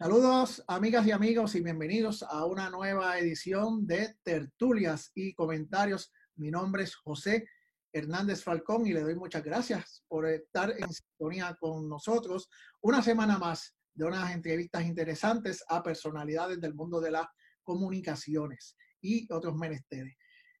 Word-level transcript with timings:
Saludos 0.00 0.62
amigas 0.68 1.04
y 1.08 1.10
amigos 1.10 1.56
y 1.56 1.60
bienvenidos 1.60 2.22
a 2.22 2.44
una 2.44 2.70
nueva 2.70 3.18
edición 3.18 3.84
de 3.84 4.14
Tertulias 4.22 5.10
y 5.12 5.34
Comentarios. 5.34 6.12
Mi 6.36 6.52
nombre 6.52 6.84
es 6.84 6.94
José 6.94 7.48
Hernández 7.92 8.44
Falcón 8.44 8.86
y 8.86 8.92
le 8.92 9.00
doy 9.00 9.16
muchas 9.16 9.42
gracias 9.42 10.04
por 10.06 10.28
estar 10.28 10.72
en 10.78 10.88
sintonía 10.92 11.56
con 11.58 11.88
nosotros 11.88 12.48
una 12.80 13.02
semana 13.02 13.38
más 13.38 13.74
de 13.92 14.04
unas 14.04 14.32
entrevistas 14.32 14.84
interesantes 14.84 15.64
a 15.68 15.82
personalidades 15.82 16.60
del 16.60 16.74
mundo 16.74 17.00
de 17.00 17.10
las 17.10 17.26
comunicaciones 17.64 18.76
y 19.00 19.26
otros 19.32 19.56
menesteres. 19.56 20.16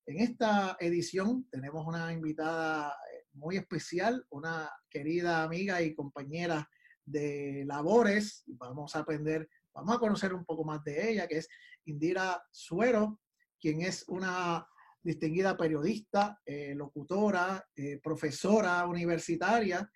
En 0.06 0.18
esta 0.18 0.76
edición 0.80 1.48
tenemos 1.48 1.86
una 1.86 2.12
invitada 2.12 2.88
eh, 2.88 3.26
muy 3.34 3.56
especial, 3.56 4.26
una 4.30 4.68
querida 4.90 5.44
amiga 5.44 5.80
y 5.80 5.94
compañera 5.94 6.68
de 7.10 7.64
labores. 7.66 8.44
Vamos 8.46 8.94
a 8.94 9.00
aprender, 9.00 9.48
vamos 9.72 9.96
a 9.96 9.98
conocer 9.98 10.32
un 10.34 10.44
poco 10.44 10.64
más 10.64 10.82
de 10.84 11.10
ella, 11.10 11.26
que 11.26 11.38
es 11.38 11.48
Indira 11.84 12.42
Suero, 12.50 13.20
quien 13.60 13.82
es 13.82 14.04
una 14.08 14.66
distinguida 15.02 15.56
periodista, 15.56 16.40
eh, 16.44 16.74
locutora, 16.74 17.64
eh, 17.74 17.98
profesora 18.02 18.86
universitaria 18.86 19.90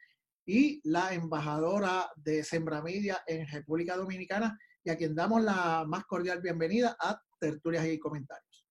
y 0.46 0.80
la 0.88 1.12
embajadora 1.12 2.10
de 2.16 2.42
Sembramedia 2.42 3.22
en 3.26 3.46
República 3.46 3.96
Dominicana 3.96 4.58
y 4.84 4.90
a 4.90 4.96
quien 4.96 5.14
damos 5.14 5.42
la 5.42 5.84
más 5.86 6.04
cordial 6.04 6.40
bienvenida 6.40 6.96
a 6.98 7.20
Tertulias 7.38 7.86
y 7.86 7.98
Comentarios. 7.98 8.66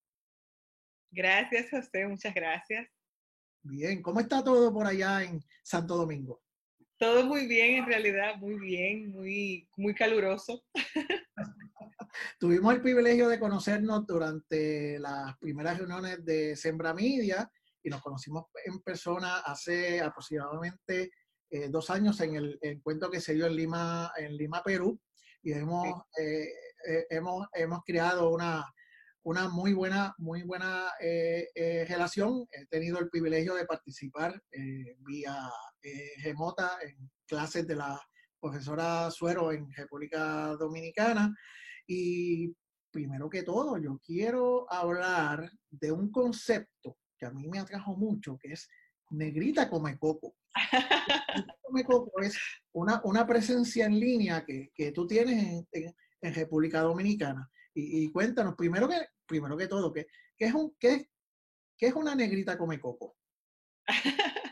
Gracias, 1.10 1.70
José, 1.70 2.06
muchas 2.06 2.34
gracias. 2.34 2.88
Bien, 3.62 4.02
¿cómo 4.02 4.20
está 4.20 4.42
todo 4.42 4.72
por 4.72 4.86
allá 4.86 5.22
en 5.22 5.40
Santo 5.62 5.96
Domingo? 5.96 6.42
Todo 7.02 7.24
muy 7.24 7.48
bien, 7.48 7.78
en 7.78 7.86
realidad, 7.86 8.36
muy 8.36 8.60
bien, 8.60 9.10
muy, 9.10 9.68
muy 9.76 9.92
caluroso. 9.92 10.62
Tuvimos 12.38 12.74
el 12.74 12.80
privilegio 12.80 13.28
de 13.28 13.40
conocernos 13.40 14.06
durante 14.06 15.00
las 15.00 15.36
primeras 15.38 15.78
reuniones 15.78 16.24
de 16.24 16.54
Sembra 16.54 16.94
Media 16.94 17.50
y 17.82 17.90
nos 17.90 18.02
conocimos 18.02 18.44
en 18.64 18.80
persona 18.82 19.38
hace 19.38 20.00
aproximadamente 20.00 21.10
eh, 21.50 21.68
dos 21.70 21.90
años 21.90 22.20
en 22.20 22.36
el 22.36 22.56
encuentro 22.62 23.10
que 23.10 23.20
se 23.20 23.34
dio 23.34 23.46
en 23.46 23.56
Lima, 23.56 24.12
en 24.16 24.36
Lima 24.36 24.62
Perú, 24.62 24.96
y 25.42 25.54
hemos, 25.54 26.04
eh, 26.16 26.46
eh, 26.86 27.06
hemos, 27.10 27.48
hemos 27.54 27.80
creado 27.84 28.30
una, 28.30 28.64
una 29.24 29.48
muy 29.48 29.72
buena, 29.72 30.14
muy 30.18 30.42
buena 30.42 30.90
relación. 31.00 32.46
He 32.50 32.66
tenido 32.66 32.98
el 32.98 33.08
privilegio 33.08 33.54
de 33.54 33.66
participar 33.66 34.40
vía 34.98 35.50
remota 36.22 36.78
en 36.82 37.10
clases 37.26 37.66
de 37.66 37.76
la 37.76 38.00
profesora 38.40 39.10
Suero 39.10 39.52
en 39.52 39.70
República 39.72 40.56
Dominicana. 40.58 41.34
Y 41.86 42.52
primero 42.90 43.30
que 43.30 43.42
todo, 43.42 43.78
yo 43.78 44.00
quiero 44.04 44.70
hablar 44.70 45.50
de 45.70 45.92
un 45.92 46.10
concepto 46.10 46.98
que 47.18 47.26
a 47.26 47.30
mí 47.30 47.48
me 47.48 47.60
atrajo 47.60 47.96
mucho, 47.96 48.36
que 48.38 48.52
es 48.52 48.68
negrita 49.10 49.70
come 49.70 49.96
coco. 49.98 50.34
come 51.62 51.84
coco 51.84 52.20
es 52.20 52.36
una, 52.72 53.00
una, 53.04 53.26
presencia 53.26 53.86
en 53.86 53.98
línea 53.98 54.44
que, 54.44 54.70
que 54.74 54.92
tú 54.92 55.06
tienes 55.06 55.64
en, 55.72 55.94
en, 56.20 56.34
República 56.34 56.80
Dominicana. 56.80 57.48
Y, 57.74 58.04
y, 58.04 58.12
cuéntanos, 58.12 58.54
primero 58.54 58.88
que, 58.88 58.96
primero 59.26 59.56
que 59.56 59.66
todo, 59.66 59.92
¿qué, 59.92 60.06
qué 60.36 60.46
es, 60.46 60.54
un, 60.54 60.74
qué, 60.78 61.08
qué 61.76 61.86
es 61.86 61.94
una 61.94 62.14
negrita 62.14 62.58
come 62.58 62.78
coco? 62.80 63.16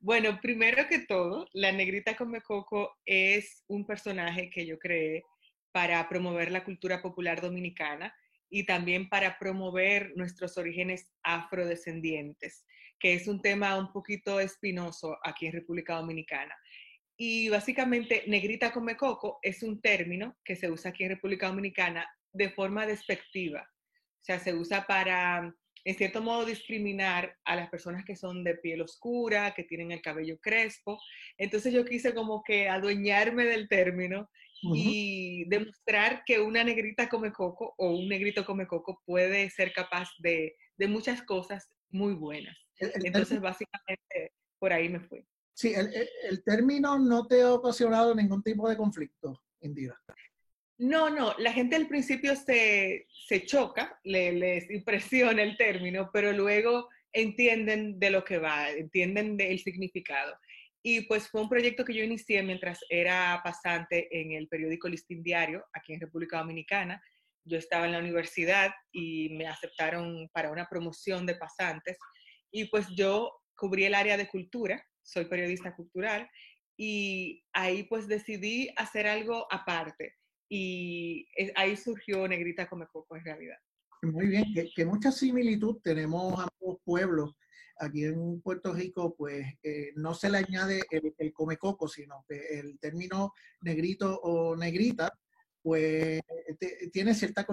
Bueno, 0.00 0.38
primero 0.40 0.86
que 0.88 1.00
todo, 1.00 1.48
la 1.52 1.72
negrita 1.72 2.16
come 2.16 2.40
coco 2.40 2.96
es 3.04 3.64
un 3.66 3.86
personaje 3.86 4.50
que 4.50 4.66
yo 4.66 4.78
creé 4.78 5.24
para 5.72 6.08
promover 6.08 6.52
la 6.52 6.64
cultura 6.64 7.02
popular 7.02 7.40
dominicana 7.40 8.14
y 8.48 8.64
también 8.64 9.08
para 9.08 9.38
promover 9.38 10.12
nuestros 10.14 10.56
orígenes 10.58 11.10
afrodescendientes, 11.22 12.64
que 13.00 13.14
es 13.14 13.26
un 13.26 13.42
tema 13.42 13.76
un 13.78 13.92
poquito 13.92 14.38
espinoso 14.38 15.16
aquí 15.24 15.46
en 15.46 15.54
República 15.54 15.96
Dominicana. 15.96 16.54
Y 17.16 17.48
básicamente, 17.48 18.24
negrita 18.26 18.72
come 18.72 18.96
coco 18.96 19.38
es 19.42 19.62
un 19.62 19.80
término 19.80 20.36
que 20.44 20.56
se 20.56 20.70
usa 20.70 20.90
aquí 20.90 21.04
en 21.04 21.10
República 21.10 21.48
Dominicana 21.48 22.08
de 22.36 22.50
forma 22.50 22.86
despectiva. 22.86 23.60
O 23.60 24.24
sea, 24.24 24.40
se 24.40 24.54
usa 24.54 24.86
para 24.86 25.54
en 25.86 25.94
cierto 25.94 26.20
modo, 26.20 26.44
discriminar 26.44 27.36
a 27.44 27.54
las 27.54 27.70
personas 27.70 28.04
que 28.04 28.16
son 28.16 28.42
de 28.42 28.56
piel 28.56 28.82
oscura, 28.82 29.54
que 29.54 29.62
tienen 29.62 29.92
el 29.92 30.02
cabello 30.02 30.36
crespo. 30.40 30.98
Entonces 31.38 31.72
yo 31.72 31.84
quise 31.84 32.12
como 32.12 32.42
que 32.42 32.68
adueñarme 32.68 33.44
del 33.44 33.68
término 33.68 34.28
y 34.74 35.48
demostrar 35.48 36.24
que 36.26 36.40
una 36.40 36.64
negrita 36.64 37.08
come 37.08 37.30
coco 37.30 37.72
o 37.78 37.90
un 37.90 38.08
negrito 38.08 38.44
come 38.44 38.66
coco 38.66 39.00
puede 39.06 39.48
ser 39.50 39.72
capaz 39.72 40.08
de, 40.18 40.56
de 40.76 40.88
muchas 40.88 41.22
cosas 41.22 41.70
muy 41.90 42.14
buenas. 42.14 42.56
Entonces, 42.80 43.40
básicamente, 43.40 44.32
por 44.58 44.72
ahí 44.72 44.88
me 44.88 44.98
fui. 44.98 45.24
Sí, 45.54 45.72
el, 45.72 45.88
el, 46.28 46.42
término 46.42 46.98
no 46.98 47.28
te 47.28 47.42
ha 47.42 47.52
ocasionado 47.52 48.12
ningún 48.12 48.42
tipo 48.42 48.68
de 48.68 48.76
conflicto, 48.76 49.40
Indira. 49.60 49.96
No, 50.78 51.08
no, 51.08 51.34
la 51.38 51.52
gente 51.52 51.74
al 51.74 51.88
principio 51.88 52.36
se, 52.36 53.06
choca, 53.46 53.98
le, 54.04 54.32
les 54.32 54.70
impresiona 54.70 55.42
el 55.42 55.56
término, 55.56 56.10
pero 56.12 56.32
luego 56.32 56.90
entienden 57.14 57.98
de 57.98 58.10
lo 58.10 58.24
que 58.24 58.36
va, 58.36 58.70
entienden 58.70 59.38
del 59.38 59.58
significado. 59.58 60.38
Y 60.82 61.00
pues 61.06 61.28
fue 61.30 61.40
un 61.40 61.48
proyecto 61.48 61.82
que 61.82 61.94
yo 61.94 62.04
inicié 62.04 62.42
mientras 62.42 62.78
era 62.90 63.40
pasante 63.42 64.06
en 64.20 64.32
el 64.32 64.48
periódico 64.48 64.86
Listín 64.86 65.22
Diario, 65.22 65.64
aquí 65.72 65.94
en 65.94 66.00
República 66.00 66.38
Dominicana. 66.38 67.02
Yo 67.44 67.56
estaba 67.56 67.86
en 67.86 67.92
la 67.92 67.98
universidad 67.98 68.70
y 68.92 69.30
me 69.30 69.46
aceptaron 69.46 70.28
para 70.34 70.50
una 70.50 70.66
promoción 70.66 71.24
de 71.24 71.36
pasantes. 71.36 71.96
Y 72.50 72.66
pues 72.66 72.86
yo 72.94 73.32
cubrí 73.56 73.86
el 73.86 73.94
área 73.94 74.18
de 74.18 74.28
cultura, 74.28 74.84
soy 75.02 75.24
periodista 75.24 75.74
cultural, 75.74 76.28
y 76.76 77.42
ahí 77.54 77.84
pues 77.84 78.06
decidí 78.06 78.70
hacer 78.76 79.06
algo 79.06 79.46
aparte 79.50 80.16
y 80.48 81.26
ahí 81.54 81.76
surgió 81.76 82.26
Negrita 82.28 82.68
Come 82.68 82.86
Coco 82.86 83.16
en 83.16 83.24
realidad. 83.24 83.56
Muy 84.02 84.26
bien, 84.28 84.44
que, 84.74 84.84
mucha 84.84 85.10
similitud 85.10 85.78
tenemos 85.82 86.38
a 86.38 86.48
los 86.60 86.76
pueblos. 86.84 87.34
Aquí 87.78 88.04
en 88.04 88.40
Puerto 88.40 88.72
Rico, 88.72 89.14
pues 89.16 89.46
eh, 89.62 89.92
no 89.96 90.14
se 90.14 90.30
le 90.30 90.38
añade 90.38 90.82
el, 90.90 91.32
come 91.32 91.56
coco, 91.56 91.88
sino 91.88 92.24
que 92.26 92.58
el 92.58 92.78
término 92.78 93.32
negrito 93.60 94.18
o 94.22 94.56
negrita, 94.56 95.12
pues 95.62 96.20
tiene 96.92 97.14
cierta 97.14 97.46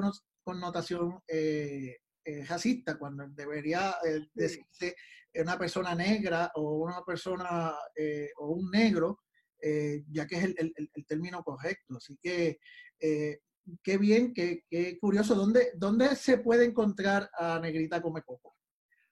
connotación 0.43 1.19
eh, 1.27 1.97
eh, 2.23 2.45
racista, 2.45 2.97
cuando 2.97 3.27
debería 3.29 3.95
decirse 4.33 4.95
una 5.35 5.57
persona 5.57 5.95
negra 5.95 6.51
o 6.55 6.83
una 6.83 7.03
persona 7.03 7.73
o 8.37 8.47
un 8.47 8.69
negro, 8.69 9.19
eh, 9.63 10.03
ya 10.11 10.27
que 10.27 10.35
es 10.35 10.43
el, 10.43 10.73
el, 10.75 11.05
término 11.05 11.43
correcto. 11.43 11.95
Así 11.97 12.17
que 12.21 12.59
eh, 12.99 13.39
qué 13.81 13.97
bien, 13.97 14.33
qué, 14.33 14.63
qué 14.69 14.99
curioso. 14.99 15.35
¿Dónde, 15.35 15.71
¿Dónde, 15.75 16.15
se 16.15 16.37
puede 16.37 16.65
encontrar 16.65 17.29
a 17.37 17.59
Negrita 17.59 18.01
Come 18.01 18.21
Coco? 18.21 18.55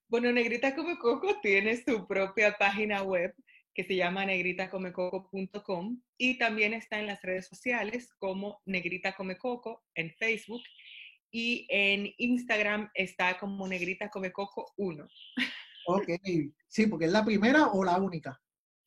Bueno, 0.08 0.32
Negrita 0.32 0.76
Come 0.76 0.98
Coco 0.98 1.40
tiene 1.42 1.82
su 1.82 2.06
propia 2.06 2.58
página 2.58 3.02
web 3.02 3.34
que 3.74 3.86
se 3.86 3.96
llama 3.96 4.26
negritacomecoco.com 4.26 6.02
y 6.18 6.38
también 6.38 6.74
está 6.74 7.00
en 7.00 7.08
las 7.08 7.22
redes 7.22 7.48
sociales 7.48 8.10
como 8.20 8.62
Negrita 8.66 9.16
Come 9.16 9.38
Coco 9.38 9.86
en 9.96 10.12
Facebook 10.12 10.62
y 11.32 11.66
en 11.70 12.14
Instagram 12.18 12.92
está 12.94 13.40
como 13.40 13.66
Negrita 13.68 14.10
Come 14.10 14.34
Coco 14.34 14.74
1. 14.76 15.08
Ok, 15.88 16.10
sí, 16.68 16.88
porque 16.88 17.06
es 17.06 17.12
la 17.12 17.24
primera 17.24 17.68
o 17.68 17.84
la 17.84 17.98
única. 17.98 18.40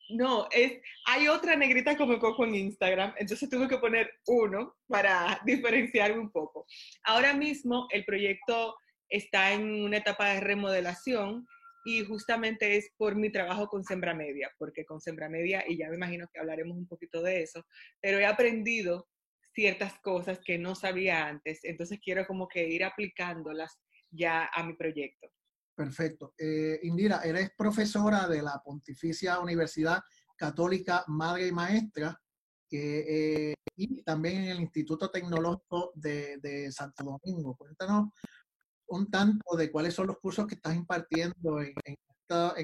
No, 0.09 0.47
es, 0.51 0.73
hay 1.07 1.27
otra 1.27 1.55
negrita 1.55 1.97
como 1.97 2.19
coco 2.19 2.45
en 2.45 2.55
Instagram, 2.55 3.13
entonces 3.17 3.49
tuve 3.49 3.67
que 3.67 3.79
poner 3.79 4.09
uno 4.27 4.75
para 4.87 5.39
diferenciarme 5.45 6.19
un 6.19 6.31
poco. 6.31 6.65
Ahora 7.03 7.33
mismo 7.33 7.87
el 7.91 8.05
proyecto 8.05 8.75
está 9.09 9.53
en 9.53 9.83
una 9.83 9.97
etapa 9.97 10.29
de 10.29 10.41
remodelación 10.41 11.45
y 11.85 12.03
justamente 12.03 12.77
es 12.77 12.91
por 12.97 13.15
mi 13.15 13.31
trabajo 13.31 13.67
con 13.67 13.83
Sembra 13.83 14.13
Media, 14.13 14.51
porque 14.57 14.85
con 14.85 14.99
Sembra 14.99 15.29
Media, 15.29 15.63
y 15.67 15.77
ya 15.77 15.89
me 15.89 15.95
imagino 15.95 16.27
que 16.31 16.39
hablaremos 16.39 16.77
un 16.77 16.87
poquito 16.87 17.21
de 17.21 17.43
eso, 17.43 17.63
pero 18.01 18.19
he 18.19 18.25
aprendido 18.25 19.07
ciertas 19.53 19.99
cosas 20.01 20.39
que 20.43 20.57
no 20.57 20.75
sabía 20.75 21.27
antes, 21.27 21.63
entonces 21.63 21.99
quiero 22.03 22.25
como 22.25 22.47
que 22.47 22.67
ir 22.67 22.83
aplicándolas 22.83 23.79
ya 24.11 24.49
a 24.53 24.63
mi 24.63 24.75
proyecto. 24.75 25.29
Perfecto. 25.75 26.33
Eh, 26.37 26.79
Indira, 26.83 27.21
eres 27.23 27.51
profesora 27.57 28.27
de 28.29 28.41
la 28.41 28.61
Pontificia 28.63 29.39
Universidad 29.39 30.01
Católica 30.37 31.03
Madre 31.07 31.47
y 31.47 31.51
Maestra 31.51 32.17
eh, 32.71 33.53
y 33.75 34.03
también 34.03 34.43
en 34.43 34.49
el 34.51 34.61
Instituto 34.61 35.09
Tecnológico 35.11 35.91
de, 35.95 36.71
Santo 36.71 37.03
Domingo. 37.03 37.55
Cuéntanos 37.57 38.09
un 38.87 39.09
tanto 39.11 39.55
de 39.57 39.69
cuáles 39.69 39.93
son 39.93 40.07
los 40.07 40.19
cursos 40.19 40.47
que 40.47 40.55
estás 40.55 40.75
impartiendo 40.75 41.59
en, 41.59 41.73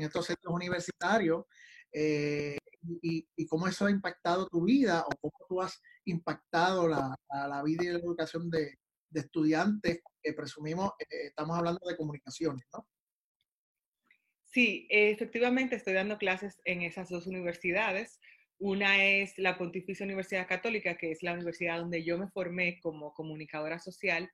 estos 0.03 0.25
centros 0.25 0.53
universitarios 0.53 1.45
eh, 1.91 2.57
y, 3.01 3.45
cómo 3.47 3.67
eso 3.67 3.85
ha 3.85 3.91
impactado 3.91 4.47
tu 4.47 4.63
vida 4.63 5.03
o 5.05 5.09
cómo 5.19 5.45
tú 5.49 5.61
has 5.61 5.81
impactado 6.05 6.87
la, 6.87 7.15
vida 7.63 7.83
y 7.83 7.87
la 7.87 7.99
educación 7.99 8.49
de, 8.49 8.79
estudiantes 9.13 10.01
que 10.23 10.33
presumimos, 10.33 10.91
estamos 11.09 11.57
hablando 11.57 11.85
de 11.85 11.97
comunicaciones, 11.97 12.63
¿no? 12.71 12.87
Sí, 14.51 14.85
efectivamente 14.89 15.77
estoy 15.77 15.93
dando 15.93 16.17
clases 16.17 16.61
en 16.65 16.81
esas 16.81 17.09
dos 17.09 17.25
universidades. 17.25 18.19
Una 18.59 19.03
es 19.05 19.37
la 19.37 19.57
Pontificia 19.57 20.05
Universidad 20.05 20.45
Católica, 20.45 20.97
que 20.97 21.11
es 21.11 21.23
la 21.23 21.33
universidad 21.33 21.79
donde 21.79 22.03
yo 22.03 22.17
me 22.17 22.27
formé 22.27 22.79
como 22.81 23.13
comunicadora 23.13 23.79
social, 23.79 24.29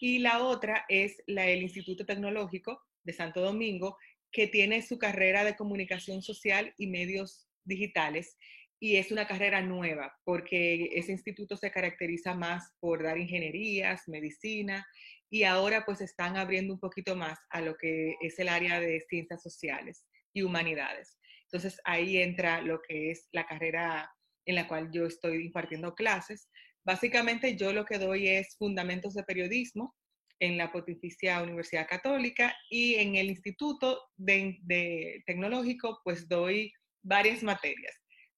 y 0.00 0.18
la 0.18 0.42
otra 0.42 0.84
es 0.88 1.22
la, 1.26 1.46
el 1.46 1.62
Instituto 1.62 2.04
Tecnológico 2.04 2.82
de 3.04 3.14
Santo 3.14 3.40
Domingo, 3.40 3.96
que 4.30 4.48
tiene 4.48 4.82
su 4.82 4.98
carrera 4.98 5.44
de 5.44 5.56
comunicación 5.56 6.20
social 6.20 6.74
y 6.76 6.88
medios 6.88 7.48
digitales 7.64 8.36
y 8.84 8.96
es 8.96 9.10
una 9.12 9.26
carrera 9.26 9.62
nueva 9.62 10.14
porque 10.24 10.90
ese 10.92 11.12
instituto 11.12 11.56
se 11.56 11.70
caracteriza 11.70 12.34
más 12.34 12.74
por 12.80 13.02
dar 13.02 13.16
ingenierías, 13.16 14.08
medicina 14.08 14.86
y 15.30 15.44
ahora 15.44 15.84
pues 15.84 16.00
están 16.00 16.36
abriendo 16.36 16.74
un 16.74 16.80
poquito 16.80 17.16
más 17.16 17.38
a 17.50 17.60
lo 17.60 17.76
que 17.76 18.16
es 18.20 18.38
el 18.38 18.48
área 18.48 18.80
de 18.80 19.00
ciencias 19.08 19.42
sociales 19.42 20.04
y 20.32 20.42
humanidades. 20.42 21.18
Entonces 21.44 21.80
ahí 21.84 22.18
entra 22.18 22.60
lo 22.60 22.80
que 22.82 23.10
es 23.10 23.28
la 23.32 23.46
carrera 23.46 24.10
en 24.46 24.54
la 24.54 24.68
cual 24.68 24.90
yo 24.92 25.06
estoy 25.06 25.44
impartiendo 25.46 25.94
clases. 25.94 26.48
Básicamente 26.84 27.56
yo 27.56 27.72
lo 27.72 27.84
que 27.84 27.98
doy 27.98 28.28
es 28.28 28.56
fundamentos 28.58 29.14
de 29.14 29.24
periodismo 29.24 29.94
en 30.40 30.58
la 30.58 30.72
Pontificia 30.72 31.42
Universidad 31.42 31.86
Católica 31.88 32.54
y 32.68 32.96
en 32.96 33.14
el 33.16 33.30
Instituto 33.30 34.02
de, 34.16 35.22
Tecnológico 35.26 36.00
pues 36.04 36.28
doy 36.28 36.72
varias 37.02 37.42
materias 37.42 37.94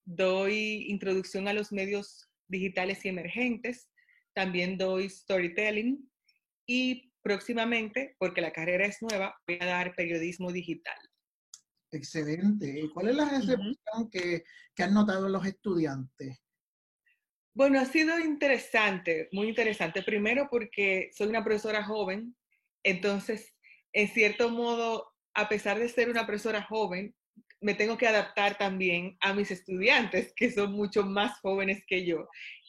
doy 0.06 0.86
introducción 0.88 1.48
a 1.48 1.52
los 1.52 1.72
medios 1.72 2.28
digitales 2.48 3.04
y 3.04 3.08
emergentes, 3.08 3.90
también 4.34 4.78
doy 4.78 5.10
storytelling 5.10 6.08
y 6.66 7.12
próximamente, 7.22 8.16
porque 8.18 8.40
la 8.40 8.52
carrera 8.52 8.86
es 8.86 9.02
nueva, 9.02 9.36
voy 9.46 9.58
a 9.60 9.66
dar 9.66 9.94
periodismo 9.94 10.52
digital. 10.52 10.98
Excelente. 11.90 12.88
¿Cuál 12.92 13.08
es 13.08 13.16
la 13.16 13.28
recepción 13.28 14.10
que, 14.10 14.44
que 14.74 14.82
han 14.82 14.94
notado 14.94 15.28
los 15.28 15.44
estudiantes? 15.46 16.38
Bueno, 17.54 17.80
ha 17.80 17.86
sido 17.86 18.18
interesante, 18.18 19.28
muy 19.32 19.48
interesante. 19.48 20.02
Primero 20.02 20.48
porque 20.50 21.10
soy 21.14 21.28
una 21.28 21.42
profesora 21.42 21.82
joven, 21.82 22.36
entonces, 22.82 23.54
en 23.92 24.08
cierto 24.08 24.50
modo, 24.50 25.12
a 25.34 25.48
pesar 25.48 25.78
de 25.78 25.88
ser 25.88 26.10
una 26.10 26.26
profesora 26.26 26.62
joven, 26.62 27.14
me 27.60 27.74
tengo 27.74 27.96
que 27.96 28.06
adaptar 28.06 28.58
también 28.58 29.16
a 29.20 29.32
mis 29.32 29.50
estudiantes, 29.50 30.32
que 30.36 30.52
son 30.52 30.72
mucho 30.72 31.02
más 31.04 31.40
jóvenes 31.40 31.82
que 31.86 32.04
yo. 32.04 32.28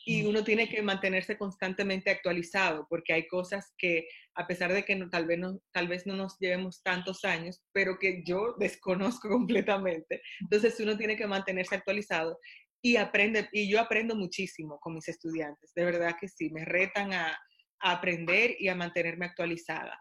Y 0.09 0.25
uno 0.25 0.41
tiene 0.41 0.69
que 0.69 0.81
mantenerse 0.81 1.37
constantemente 1.37 2.09
actualizado, 2.09 2.87
porque 2.89 3.11
hay 3.11 3.27
cosas 3.27 3.73
que, 3.77 4.07
a 4.35 4.47
pesar 4.47 4.71
de 4.71 4.85
que 4.85 4.95
no, 4.95 5.09
tal, 5.09 5.25
vez 5.25 5.37
no, 5.37 5.59
tal 5.73 5.89
vez 5.89 6.07
no 6.07 6.15
nos 6.15 6.37
llevemos 6.39 6.81
tantos 6.81 7.25
años, 7.25 7.61
pero 7.73 7.99
que 7.99 8.23
yo 8.25 8.55
desconozco 8.57 9.27
completamente. 9.29 10.21
Entonces 10.39 10.79
uno 10.79 10.97
tiene 10.97 11.17
que 11.17 11.27
mantenerse 11.27 11.75
actualizado 11.75 12.39
y 12.81 12.95
aprende, 12.95 13.49
y 13.51 13.69
yo 13.69 13.81
aprendo 13.81 14.15
muchísimo 14.15 14.79
con 14.79 14.93
mis 14.93 15.09
estudiantes, 15.09 15.73
de 15.75 15.83
verdad 15.83 16.15
que 16.19 16.29
sí, 16.29 16.49
me 16.51 16.63
retan 16.63 17.11
a, 17.11 17.37
a 17.81 17.91
aprender 17.91 18.55
y 18.59 18.69
a 18.69 18.75
mantenerme 18.75 19.25
actualizada. 19.25 19.99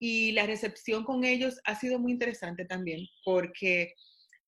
Y 0.00 0.32
la 0.32 0.46
recepción 0.46 1.04
con 1.04 1.22
ellos 1.22 1.60
ha 1.64 1.76
sido 1.76 2.00
muy 2.00 2.10
interesante 2.10 2.64
también, 2.64 3.06
porque 3.24 3.94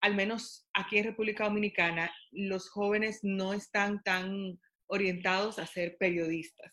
al 0.00 0.16
menos 0.16 0.66
aquí 0.74 0.98
en 0.98 1.04
República 1.04 1.44
Dominicana, 1.44 2.12
los 2.32 2.68
jóvenes 2.70 3.20
no 3.22 3.52
están 3.52 4.02
tan 4.02 4.58
orientados 4.88 5.58
a 5.58 5.66
ser 5.66 5.96
periodistas, 5.98 6.72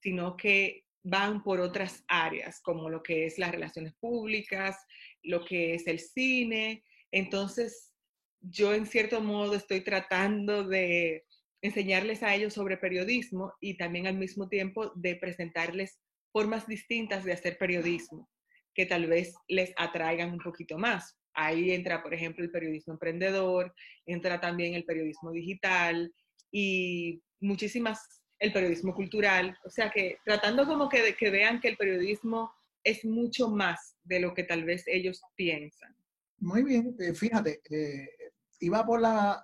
sino 0.00 0.36
que 0.36 0.84
van 1.04 1.42
por 1.42 1.60
otras 1.60 2.04
áreas, 2.08 2.60
como 2.60 2.88
lo 2.88 3.02
que 3.02 3.26
es 3.26 3.38
las 3.38 3.50
relaciones 3.50 3.94
públicas, 3.94 4.76
lo 5.22 5.44
que 5.44 5.74
es 5.74 5.86
el 5.86 5.98
cine. 5.98 6.84
Entonces, 7.10 7.92
yo 8.40 8.74
en 8.74 8.86
cierto 8.86 9.20
modo 9.20 9.54
estoy 9.54 9.80
tratando 9.82 10.64
de 10.64 11.24
enseñarles 11.62 12.22
a 12.22 12.34
ellos 12.34 12.54
sobre 12.54 12.76
periodismo 12.76 13.52
y 13.60 13.76
también 13.76 14.06
al 14.06 14.16
mismo 14.16 14.48
tiempo 14.48 14.92
de 14.94 15.16
presentarles 15.16 16.00
formas 16.32 16.66
distintas 16.66 17.24
de 17.24 17.32
hacer 17.32 17.58
periodismo 17.58 18.28
que 18.74 18.86
tal 18.86 19.06
vez 19.06 19.34
les 19.48 19.72
atraigan 19.76 20.32
un 20.32 20.38
poquito 20.38 20.78
más. 20.78 21.18
Ahí 21.34 21.72
entra, 21.72 22.02
por 22.02 22.14
ejemplo, 22.14 22.44
el 22.44 22.50
periodismo 22.50 22.94
emprendedor, 22.94 23.74
entra 24.06 24.40
también 24.40 24.74
el 24.74 24.84
periodismo 24.84 25.30
digital 25.30 26.12
y 26.52 27.20
muchísimas, 27.40 28.22
el 28.38 28.52
periodismo 28.52 28.94
cultural. 28.94 29.58
O 29.64 29.70
sea 29.70 29.90
que 29.90 30.18
tratando 30.24 30.66
como 30.66 30.88
que, 30.88 31.16
que 31.16 31.30
vean 31.30 31.60
que 31.60 31.68
el 31.68 31.76
periodismo 31.76 32.52
es 32.84 33.04
mucho 33.04 33.48
más 33.48 33.96
de 34.04 34.20
lo 34.20 34.34
que 34.34 34.44
tal 34.44 34.64
vez 34.64 34.84
ellos 34.86 35.20
piensan. 35.34 35.96
Muy 36.38 36.62
bien, 36.62 36.96
eh, 36.98 37.14
fíjate, 37.14 37.62
eh, 37.70 38.08
iba, 38.60 38.84
por 38.84 39.00
la, 39.00 39.42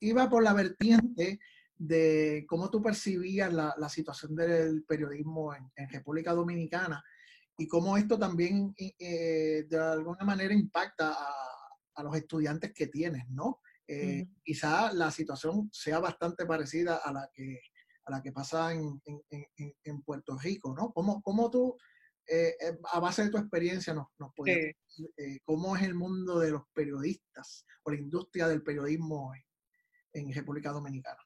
iba 0.00 0.28
por 0.30 0.42
la 0.42 0.54
vertiente 0.54 1.40
de 1.76 2.44
cómo 2.48 2.70
tú 2.70 2.80
percibías 2.82 3.52
la, 3.52 3.74
la 3.76 3.88
situación 3.88 4.34
del 4.34 4.84
periodismo 4.84 5.54
en, 5.54 5.70
en 5.76 5.88
República 5.90 6.32
Dominicana 6.32 7.04
y 7.58 7.66
cómo 7.66 7.96
esto 7.96 8.18
también 8.18 8.74
eh, 8.76 9.64
de 9.68 9.78
alguna 9.78 10.24
manera 10.24 10.54
impacta 10.54 11.12
a, 11.12 11.34
a, 11.94 12.02
los 12.02 12.16
estudiantes 12.16 12.72
que 12.72 12.86
tienes, 12.86 13.28
¿no? 13.28 13.60
Eh, 13.88 14.26
Quizá 14.42 14.92
la 14.92 15.10
situación 15.10 15.68
sea 15.72 15.98
bastante 15.98 16.44
parecida 16.46 16.96
a 16.96 17.12
la 17.12 17.30
que, 17.32 17.60
a 18.04 18.10
la 18.10 18.22
que 18.22 18.32
pasa 18.32 18.72
en, 18.72 19.00
en, 19.04 19.74
en 19.84 20.02
Puerto 20.02 20.38
Rico, 20.38 20.74
¿no? 20.74 20.92
¿Cómo, 20.92 21.22
cómo 21.22 21.50
tú, 21.50 21.76
eh, 22.26 22.54
eh 22.60 22.78
a 22.92 23.00
base 23.00 23.24
de 23.24 23.30
tu 23.30 23.38
experiencia, 23.38 23.94
nos, 23.94 24.08
nos 24.18 24.32
puedes 24.34 24.74
decir 24.86 25.10
eh, 25.16 25.38
cómo 25.44 25.76
es 25.76 25.82
el 25.82 25.94
mundo 25.94 26.38
de 26.40 26.50
los 26.50 26.62
periodistas 26.72 27.64
o 27.84 27.90
la 27.90 27.98
industria 27.98 28.48
del 28.48 28.62
periodismo 28.62 29.32
en 30.12 30.32
República 30.32 30.70
Dominicana? 30.70 31.20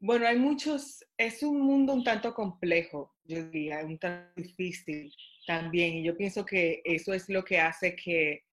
Bueno, 0.00 0.26
hay 0.26 0.38
muchos, 0.38 1.02
es 1.16 1.42
un 1.42 1.60
mundo 1.60 1.94
un 1.94 2.04
tanto 2.04 2.34
complejo, 2.34 3.14
yo 3.24 3.42
diría, 3.44 3.84
un 3.84 3.98
tanto 3.98 4.32
difícil 4.36 5.10
también. 5.46 5.94
Y 5.94 6.04
yo 6.04 6.16
pienso 6.16 6.44
que 6.44 6.82
eso 6.84 7.14
es 7.14 7.28
lo 7.28 7.42
que 7.42 7.58
hace 7.58 7.96
que, 7.96 8.44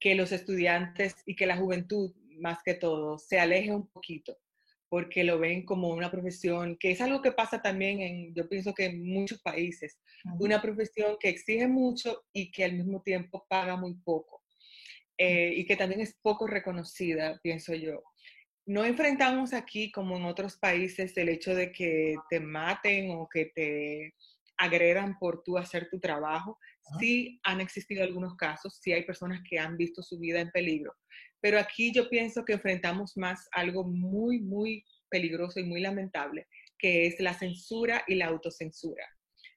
que 0.00 0.14
los 0.14 0.32
estudiantes 0.32 1.16
y 1.26 1.36
que 1.36 1.46
la 1.46 1.58
juventud, 1.58 2.14
más 2.38 2.58
que 2.64 2.74
todo, 2.74 3.18
se 3.18 3.38
aleje 3.38 3.70
un 3.70 3.88
poquito, 3.88 4.36
porque 4.88 5.24
lo 5.24 5.38
ven 5.38 5.64
como 5.64 5.88
una 5.88 6.10
profesión, 6.10 6.76
que 6.78 6.90
es 6.90 7.00
algo 7.00 7.22
que 7.22 7.32
pasa 7.32 7.60
también 7.60 8.00
en, 8.00 8.34
yo 8.34 8.48
pienso 8.48 8.74
que 8.74 8.86
en 8.86 9.04
muchos 9.04 9.40
países, 9.42 9.98
una 10.38 10.60
profesión 10.60 11.16
que 11.18 11.28
exige 11.28 11.66
mucho 11.66 12.24
y 12.32 12.50
que 12.50 12.64
al 12.64 12.74
mismo 12.74 13.02
tiempo 13.02 13.46
paga 13.48 13.76
muy 13.76 13.94
poco. 13.94 14.42
Eh, 15.18 15.54
y 15.56 15.64
que 15.64 15.76
también 15.76 16.02
es 16.02 16.14
poco 16.20 16.46
reconocida, 16.46 17.40
pienso 17.42 17.74
yo. 17.74 18.02
No 18.66 18.84
enfrentamos 18.84 19.54
aquí, 19.54 19.90
como 19.90 20.16
en 20.16 20.24
otros 20.24 20.58
países, 20.58 21.16
el 21.16 21.30
hecho 21.30 21.54
de 21.54 21.72
que 21.72 22.16
te 22.28 22.40
maten 22.40 23.12
o 23.12 23.28
que 23.32 23.46
te 23.54 24.14
agredan 24.58 25.18
por 25.18 25.42
tú 25.42 25.56
hacer 25.56 25.88
tu 25.90 26.00
trabajo. 26.00 26.58
Sí 27.00 27.40
han 27.42 27.60
existido 27.60 28.04
algunos 28.04 28.36
casos, 28.36 28.78
sí 28.80 28.92
hay 28.92 29.04
personas 29.04 29.40
que 29.48 29.58
han 29.58 29.76
visto 29.76 30.02
su 30.02 30.18
vida 30.18 30.40
en 30.40 30.50
peligro, 30.50 30.94
pero 31.46 31.60
aquí 31.60 31.92
yo 31.92 32.08
pienso 32.08 32.44
que 32.44 32.54
enfrentamos 32.54 33.16
más 33.16 33.46
algo 33.52 33.84
muy, 33.84 34.40
muy 34.40 34.84
peligroso 35.08 35.60
y 35.60 35.62
muy 35.62 35.80
lamentable, 35.80 36.48
que 36.76 37.06
es 37.06 37.20
la 37.20 37.34
censura 37.34 38.02
y 38.08 38.16
la 38.16 38.26
autocensura. 38.26 39.06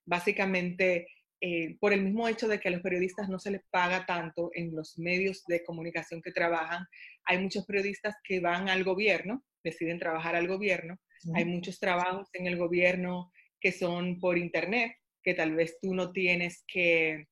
Básicamente, 0.05 1.08
eh, 1.41 1.77
por 1.79 1.91
el 1.91 2.03
mismo 2.03 2.27
hecho 2.27 2.48
de 2.48 2.60
que 2.60 2.67
a 2.67 2.72
los 2.72 2.81
periodistas 2.81 3.27
no 3.27 3.39
se 3.39 3.50
les 3.50 3.62
paga 3.72 4.05
tanto 4.05 4.51
en 4.53 4.75
los 4.75 5.00
medios 5.00 5.43
de 5.48 5.63
comunicación 5.63 6.22
que 6.22 6.31
trabajan, 6.31 6.86
hay 7.25 7.39
muchos 7.39 7.65
periodistas 7.65 8.13
que 8.24 8.39
van 8.39 8.69
al 8.69 8.84
gobierno, 8.84 9.43
deciden 9.63 9.98
trabajar 9.98 10.36
al 10.36 10.48
gobierno, 10.48 10.96
hay 11.34 11.46
muchos 11.46 11.79
trabajos 11.79 12.29
en 12.34 12.46
el 12.46 12.58
gobierno 12.58 13.31
que 13.60 13.72
son 13.72 14.19
por 14.19 14.38
internet, 14.38 14.91
que 15.24 15.34
tal 15.34 15.55
vez 15.55 15.79
tú 15.81 15.96
no 15.96 16.12
tienes 16.12 16.63
que, 16.67 17.25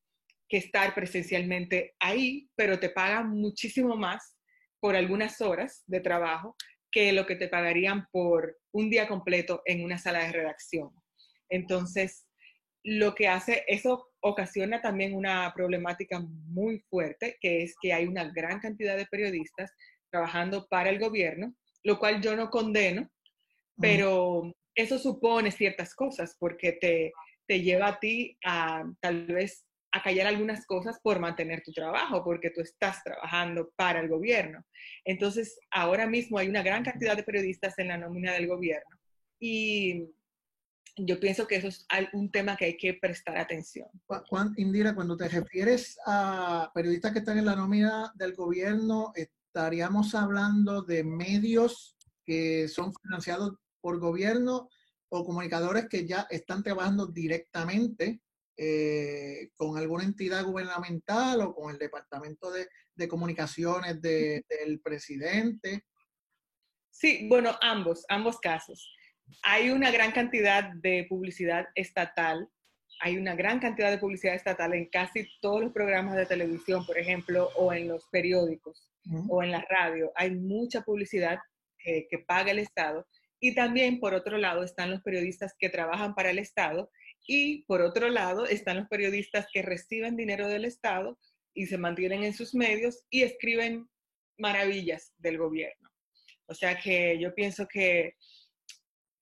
estar 0.49 0.95
presencialmente 0.95 1.93
ahí, 1.99 2.49
pero 2.55 2.79
te 2.79 2.89
pagan 2.89 3.29
muchísimo 3.29 3.95
más 3.97 4.36
por 4.79 4.95
algunas 4.95 5.41
horas 5.41 5.83
de 5.87 5.99
trabajo 5.99 6.55
que 6.91 7.11
lo 7.11 7.25
que 7.25 7.35
te 7.35 7.47
pagarían 7.47 8.07
por 8.11 8.57
un 8.71 8.89
día 8.89 9.07
completo 9.07 9.61
en 9.65 9.83
una 9.83 9.97
sala 9.97 10.19
de 10.19 10.31
redacción. 10.31 10.91
Entonces, 11.49 12.25
lo 12.83 13.13
que 13.15 13.27
hace, 13.27 13.63
eso 13.67 14.09
ocasiona 14.21 14.81
también 14.81 15.13
una 15.13 15.51
problemática 15.53 16.19
muy 16.19 16.79
fuerte, 16.89 17.37
que 17.41 17.63
es 17.63 17.75
que 17.81 17.93
hay 17.93 18.05
una 18.05 18.31
gran 18.31 18.59
cantidad 18.59 18.95
de 18.95 19.05
periodistas 19.05 19.71
trabajando 20.09 20.67
para 20.69 20.89
el 20.89 20.99
gobierno, 20.99 21.53
lo 21.83 21.99
cual 21.99 22.21
yo 22.21 22.35
no 22.35 22.49
condeno, 22.49 23.09
pero 23.79 24.55
eso 24.73 24.97
supone 24.97 25.51
ciertas 25.51 25.93
cosas 25.93 26.35
porque 26.39 26.73
te, 26.73 27.11
te 27.45 27.61
lleva 27.61 27.87
a 27.87 27.99
ti 27.99 28.37
a 28.45 28.83
tal 29.01 29.25
vez 29.27 29.66
a 29.91 30.01
callar 30.01 30.27
algunas 30.27 30.65
cosas 30.65 30.99
por 31.01 31.19
mantener 31.19 31.63
tu 31.63 31.71
trabajo, 31.71 32.23
porque 32.23 32.49
tú 32.49 32.61
estás 32.61 33.03
trabajando 33.03 33.71
para 33.75 33.99
el 33.99 34.09
gobierno. 34.09 34.63
Entonces, 35.05 35.59
ahora 35.71 36.07
mismo 36.07 36.37
hay 36.37 36.49
una 36.49 36.63
gran 36.63 36.83
cantidad 36.83 37.15
de 37.15 37.23
periodistas 37.23 37.77
en 37.79 37.89
la 37.89 37.97
nómina 37.97 38.33
del 38.33 38.47
gobierno 38.47 38.97
Y 39.39 40.09
yo 40.97 41.19
pienso 41.19 41.47
que 41.47 41.57
eso 41.57 41.67
es 41.67 41.85
un 42.13 42.31
tema 42.31 42.57
que 42.57 42.65
hay 42.65 42.77
que 42.77 42.95
prestar 42.95 43.37
atención. 43.37 43.87
Indira, 44.57 44.95
cuando 44.95 45.15
te 45.15 45.29
refieres 45.29 45.97
a 46.05 46.71
periodistas 46.73 47.13
que 47.13 47.19
están 47.19 47.37
en 47.37 47.45
la 47.45 47.55
nómina 47.55 48.11
del 48.15 48.35
gobierno, 48.35 49.13
estaríamos 49.15 50.15
hablando 50.15 50.81
de 50.81 51.03
medios 51.03 51.95
que 52.25 52.67
son 52.67 52.93
financiados 53.01 53.53
por 53.79 53.99
gobierno 53.99 54.69
o 55.09 55.23
comunicadores 55.23 55.87
que 55.87 56.05
ya 56.05 56.27
están 56.29 56.63
trabajando 56.63 57.07
directamente 57.07 58.21
eh, 58.57 59.51
con 59.55 59.77
alguna 59.77 60.03
entidad 60.03 60.43
gubernamental 60.43 61.41
o 61.41 61.53
con 61.53 61.71
el 61.71 61.77
departamento 61.77 62.51
de, 62.51 62.67
de 62.95 63.07
comunicaciones 63.07 64.01
del 64.01 64.81
presidente. 64.81 65.85
Sí, 66.91 67.27
bueno, 67.29 67.57
ambos, 67.61 68.05
ambos 68.09 68.39
casos 68.39 68.91
hay 69.43 69.69
una 69.69 69.91
gran 69.91 70.11
cantidad 70.11 70.71
de 70.73 71.05
publicidad 71.07 71.67
estatal, 71.75 72.47
hay 72.99 73.17
una 73.17 73.35
gran 73.35 73.59
cantidad 73.59 73.91
de 73.91 73.97
publicidad 73.97 74.35
estatal 74.35 74.73
en 74.73 74.87
casi 74.87 75.27
todos 75.41 75.61
los 75.61 75.73
programas 75.73 76.15
de 76.15 76.25
televisión, 76.25 76.85
por 76.85 76.97
ejemplo, 76.97 77.49
o 77.55 77.73
en 77.73 77.87
los 77.87 78.05
periódicos 78.11 78.89
o 79.29 79.41
en 79.41 79.51
la 79.51 79.65
radio. 79.69 80.11
Hay 80.15 80.31
mucha 80.31 80.81
publicidad 80.81 81.39
que, 81.77 82.07
que 82.09 82.19
paga 82.19 82.51
el 82.51 82.59
Estado. 82.59 83.07
Y 83.39 83.53
también, 83.53 83.99
por 83.99 84.13
otro 84.13 84.37
lado, 84.37 84.63
están 84.63 84.91
los 84.91 85.01
periodistas 85.01 85.53
que 85.57 85.69
trabajan 85.69 86.15
para 86.15 86.31
el 86.31 86.39
Estado 86.39 86.89
y, 87.27 87.63
por 87.63 87.81
otro 87.81 88.09
lado, 88.09 88.45
están 88.45 88.77
los 88.77 88.87
periodistas 88.87 89.47
que 89.53 89.61
reciben 89.61 90.15
dinero 90.15 90.47
del 90.47 90.65
Estado 90.65 91.19
y 91.53 91.65
se 91.67 91.77
mantienen 91.77 92.23
en 92.23 92.33
sus 92.33 92.55
medios 92.55 93.05
y 93.09 93.23
escriben 93.23 93.87
maravillas 94.37 95.13
del 95.17 95.37
gobierno. 95.37 95.89
O 96.47 96.53
sea 96.53 96.79
que 96.79 97.19
yo 97.19 97.35
pienso 97.35 97.67
que 97.67 98.15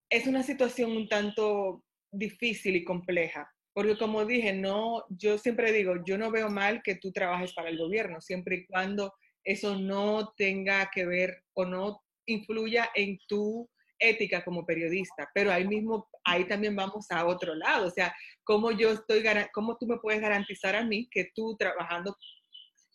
es 0.09 0.27
una 0.27 0.43
situación 0.43 0.91
un 0.91 1.09
tanto 1.09 1.83
difícil 2.11 2.75
y 2.75 2.83
compleja, 2.83 3.51
porque 3.73 3.97
como 3.97 4.23
dije, 4.23 4.53
no, 4.53 5.03
yo 5.09 5.37
siempre 5.37 5.71
digo, 5.71 5.95
yo 6.05 6.17
no 6.17 6.31
veo 6.31 6.49
mal 6.49 6.81
que 6.83 6.95
tú 6.95 7.11
trabajes 7.11 7.53
para 7.53 7.69
el 7.69 7.77
gobierno, 7.77 8.21
siempre 8.21 8.57
y 8.57 8.65
cuando 8.67 9.13
eso 9.43 9.77
no 9.77 10.33
tenga 10.37 10.89
que 10.93 11.05
ver 11.05 11.43
o 11.53 11.65
no 11.65 12.01
influya 12.27 12.89
en 12.95 13.17
tu 13.27 13.69
ética 13.99 14.43
como 14.43 14.65
periodista, 14.65 15.29
pero 15.33 15.51
ahí 15.51 15.67
mismo, 15.67 16.07
ahí 16.25 16.45
también 16.45 16.75
vamos 16.75 17.09
a 17.11 17.25
otro 17.25 17.55
lado, 17.55 17.87
o 17.87 17.91
sea, 17.91 18.13
cómo 18.43 18.71
yo 18.71 18.91
estoy, 18.91 19.23
cómo 19.53 19.77
tú 19.77 19.87
me 19.87 19.97
puedes 19.97 20.21
garantizar 20.21 20.75
a 20.75 20.83
mí 20.83 21.07
que 21.09 21.31
tú 21.33 21.55
trabajando, 21.55 22.17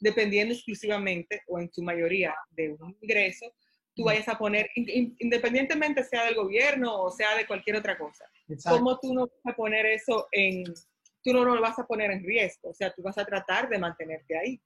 dependiendo 0.00 0.52
exclusivamente 0.52 1.42
o 1.46 1.58
en 1.58 1.72
su 1.72 1.82
mayoría 1.82 2.34
de 2.50 2.72
un 2.72 2.96
ingreso, 3.00 3.54
tú 3.94 4.04
vayas 4.04 4.28
a 4.28 4.38
poner, 4.38 4.68
independientemente 4.74 6.04
sea 6.04 6.24
del 6.24 6.34
gobierno 6.34 7.02
o 7.02 7.10
sea 7.10 7.36
de 7.36 7.46
cualquier 7.46 7.76
otra 7.76 7.96
cosa. 7.98 8.24
¿Cómo 8.68 8.98
tú 8.98 9.14
no 9.14 9.26
vas 9.26 9.52
a 9.52 9.56
poner 9.56 9.86
eso 9.86 10.28
en, 10.32 10.64
tú 11.22 11.32
no 11.32 11.44
lo 11.44 11.60
vas 11.60 11.78
a 11.78 11.86
poner 11.86 12.10
en 12.10 12.24
riesgo? 12.24 12.70
O 12.70 12.74
sea, 12.74 12.92
tú 12.92 13.02
vas 13.02 13.18
a 13.18 13.24
tratar 13.24 13.68
de 13.68 13.78
mantenerte 13.78 14.38
ahí. 14.38 14.60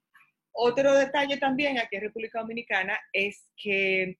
Otro 0.52 0.94
detalle 0.94 1.37
también 1.38 1.78
aquí 1.78 1.97
en 1.97 2.02
República 2.02 2.40
Dominicana 2.40 2.99
es 3.12 3.44
que 3.56 4.18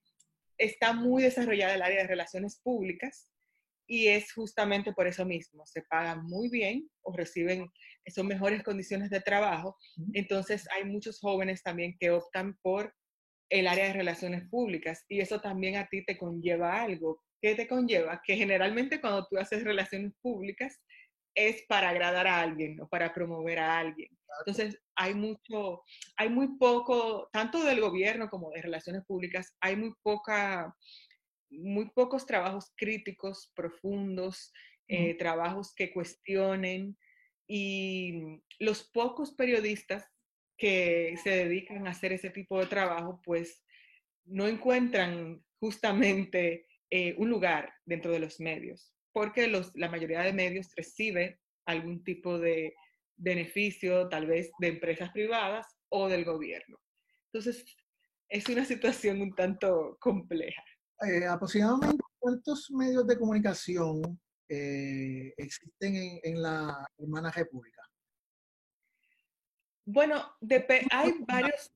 está 0.57 0.93
muy 0.93 1.23
desarrollada 1.23 1.75
el 1.75 1.81
área 1.81 2.01
de 2.01 2.07
relaciones 2.07 2.59
públicas 2.61 3.29
y 3.87 4.07
es 4.07 4.31
justamente 4.33 4.93
por 4.93 5.07
eso 5.07 5.25
mismo. 5.25 5.65
Se 5.65 5.83
pagan 5.83 6.23
muy 6.25 6.49
bien 6.49 6.89
o 7.01 7.15
reciben, 7.15 7.69
son 8.07 8.27
mejores 8.27 8.63
condiciones 8.63 9.09
de 9.09 9.21
trabajo. 9.21 9.77
Entonces 10.13 10.67
hay 10.71 10.85
muchos 10.85 11.19
jóvenes 11.19 11.63
también 11.63 11.95
que 11.99 12.11
optan 12.11 12.57
por 12.61 12.93
el 13.49 13.67
área 13.67 13.85
de 13.85 13.93
relaciones 13.93 14.47
públicas 14.49 15.05
y 15.07 15.21
eso 15.21 15.39
también 15.39 15.75
a 15.75 15.87
ti 15.87 16.03
te 16.03 16.17
conlleva 16.17 16.81
algo. 16.81 17.21
¿Qué 17.41 17.55
te 17.55 17.67
conlleva? 17.67 18.21
Que 18.25 18.35
generalmente 18.35 18.99
cuando 18.99 19.27
tú 19.27 19.37
haces 19.37 19.63
relaciones 19.63 20.13
públicas 20.21 20.81
es 21.35 21.63
para 21.67 21.89
agradar 21.89 22.27
a 22.27 22.41
alguien 22.41 22.79
o 22.81 22.87
para 22.87 23.13
promover 23.13 23.59
a 23.59 23.77
alguien. 23.77 24.09
Entonces, 24.39 24.81
hay 24.95 25.13
mucho, 25.13 25.83
hay 26.17 26.29
muy 26.29 26.57
poco, 26.57 27.29
tanto 27.31 27.63
del 27.63 27.81
gobierno 27.81 28.29
como 28.29 28.51
de 28.51 28.61
relaciones 28.61 29.03
públicas, 29.05 29.55
hay 29.61 29.75
muy 29.75 29.93
poca, 30.01 30.73
muy 31.49 31.89
pocos 31.91 32.25
trabajos 32.25 32.71
críticos, 32.75 33.51
profundos, 33.55 34.51
eh, 34.87 35.15
trabajos 35.15 35.73
que 35.73 35.91
cuestionen 35.91 36.97
y 37.47 38.41
los 38.59 38.83
pocos 38.83 39.33
periodistas 39.33 40.05
que 40.57 41.15
se 41.23 41.31
dedican 41.31 41.87
a 41.87 41.91
hacer 41.91 42.13
ese 42.13 42.29
tipo 42.29 42.59
de 42.59 42.67
trabajo, 42.67 43.21
pues 43.23 43.63
no 44.25 44.47
encuentran 44.47 45.43
justamente 45.59 46.67
eh, 46.89 47.15
un 47.17 47.29
lugar 47.29 47.73
dentro 47.85 48.11
de 48.11 48.19
los 48.19 48.39
medios, 48.39 48.93
porque 49.11 49.47
los, 49.47 49.75
la 49.75 49.89
mayoría 49.89 50.21
de 50.21 50.33
medios 50.33 50.67
recibe 50.75 51.39
algún 51.65 52.03
tipo 52.03 52.39
de 52.39 52.73
beneficio, 53.17 54.07
tal 54.09 54.27
vez 54.27 54.51
de 54.59 54.67
empresas 54.67 55.11
privadas 55.11 55.67
o 55.89 56.09
del 56.09 56.25
gobierno. 56.25 56.79
Entonces, 57.31 57.65
es 58.29 58.47
una 58.49 58.65
situación 58.65 59.21
un 59.21 59.33
tanto 59.33 59.97
compleja. 59.99 60.63
Eh, 61.01 61.25
aproximadamente, 61.25 62.03
¿cuántos 62.17 62.71
medios 62.71 63.05
de 63.05 63.17
comunicación 63.17 64.19
eh, 64.47 65.33
existen 65.37 65.95
en, 65.95 66.19
en 66.23 66.41
la 66.41 66.87
hermana 66.97 67.31
república? 67.31 67.81
Bueno, 69.85 70.35
hay 70.91 71.15
varios. 71.27 71.71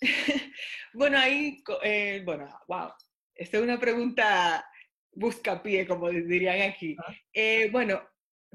bueno, 0.92 1.18
hay. 1.18 1.62
Eh, 1.84 2.22
bueno, 2.24 2.48
wow. 2.66 2.90
Esta 3.34 3.58
es 3.58 3.62
una 3.62 3.78
pregunta 3.78 4.64
buscapié, 5.12 5.86
como 5.86 6.10
dirían 6.10 6.70
aquí. 6.70 6.96
Eh, 7.32 7.70
bueno, 7.70 8.02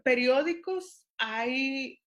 periódicos 0.03 1.07
hay. 1.17 2.01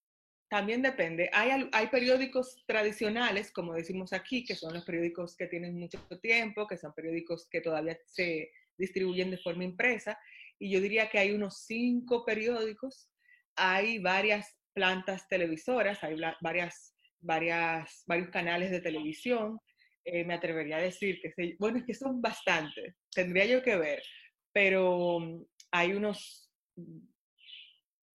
También 0.50 0.82
depende. 0.82 1.30
Hay, 1.32 1.68
hay 1.70 1.86
periódicos 1.86 2.64
tradicionales, 2.66 3.52
como 3.52 3.72
decimos 3.72 4.12
aquí, 4.12 4.44
que 4.44 4.56
son 4.56 4.74
los 4.74 4.84
periódicos 4.84 5.36
que 5.36 5.46
tienen 5.46 5.78
mucho 5.78 6.04
tiempo, 6.20 6.66
que 6.66 6.76
son 6.76 6.92
periódicos 6.92 7.48
que 7.48 7.60
todavía 7.60 7.96
se 8.04 8.50
distribuyen 8.76 9.30
de 9.30 9.38
forma 9.38 9.62
impresa. 9.62 10.18
Y 10.58 10.72
yo 10.72 10.80
diría 10.80 11.08
que 11.08 11.20
hay 11.20 11.30
unos 11.30 11.64
cinco 11.66 12.24
periódicos. 12.24 13.08
Hay 13.54 14.00
varias 14.00 14.58
plantas 14.72 15.28
televisoras, 15.28 16.02
hay 16.02 16.20
varias, 16.40 16.96
varias, 17.20 18.02
varios 18.06 18.30
canales 18.30 18.72
de 18.72 18.80
televisión. 18.80 19.60
Eh, 20.04 20.24
me 20.24 20.34
atrevería 20.34 20.78
a 20.78 20.82
decir 20.82 21.20
que, 21.22 21.54
bueno, 21.60 21.78
es 21.78 21.84
que 21.84 21.94
son 21.94 22.20
bastantes, 22.20 22.96
tendría 23.14 23.44
yo 23.44 23.62
que 23.62 23.76
ver, 23.76 24.02
pero 24.50 25.20
mm, 25.20 25.44
hay 25.72 25.92
unos 25.92 26.50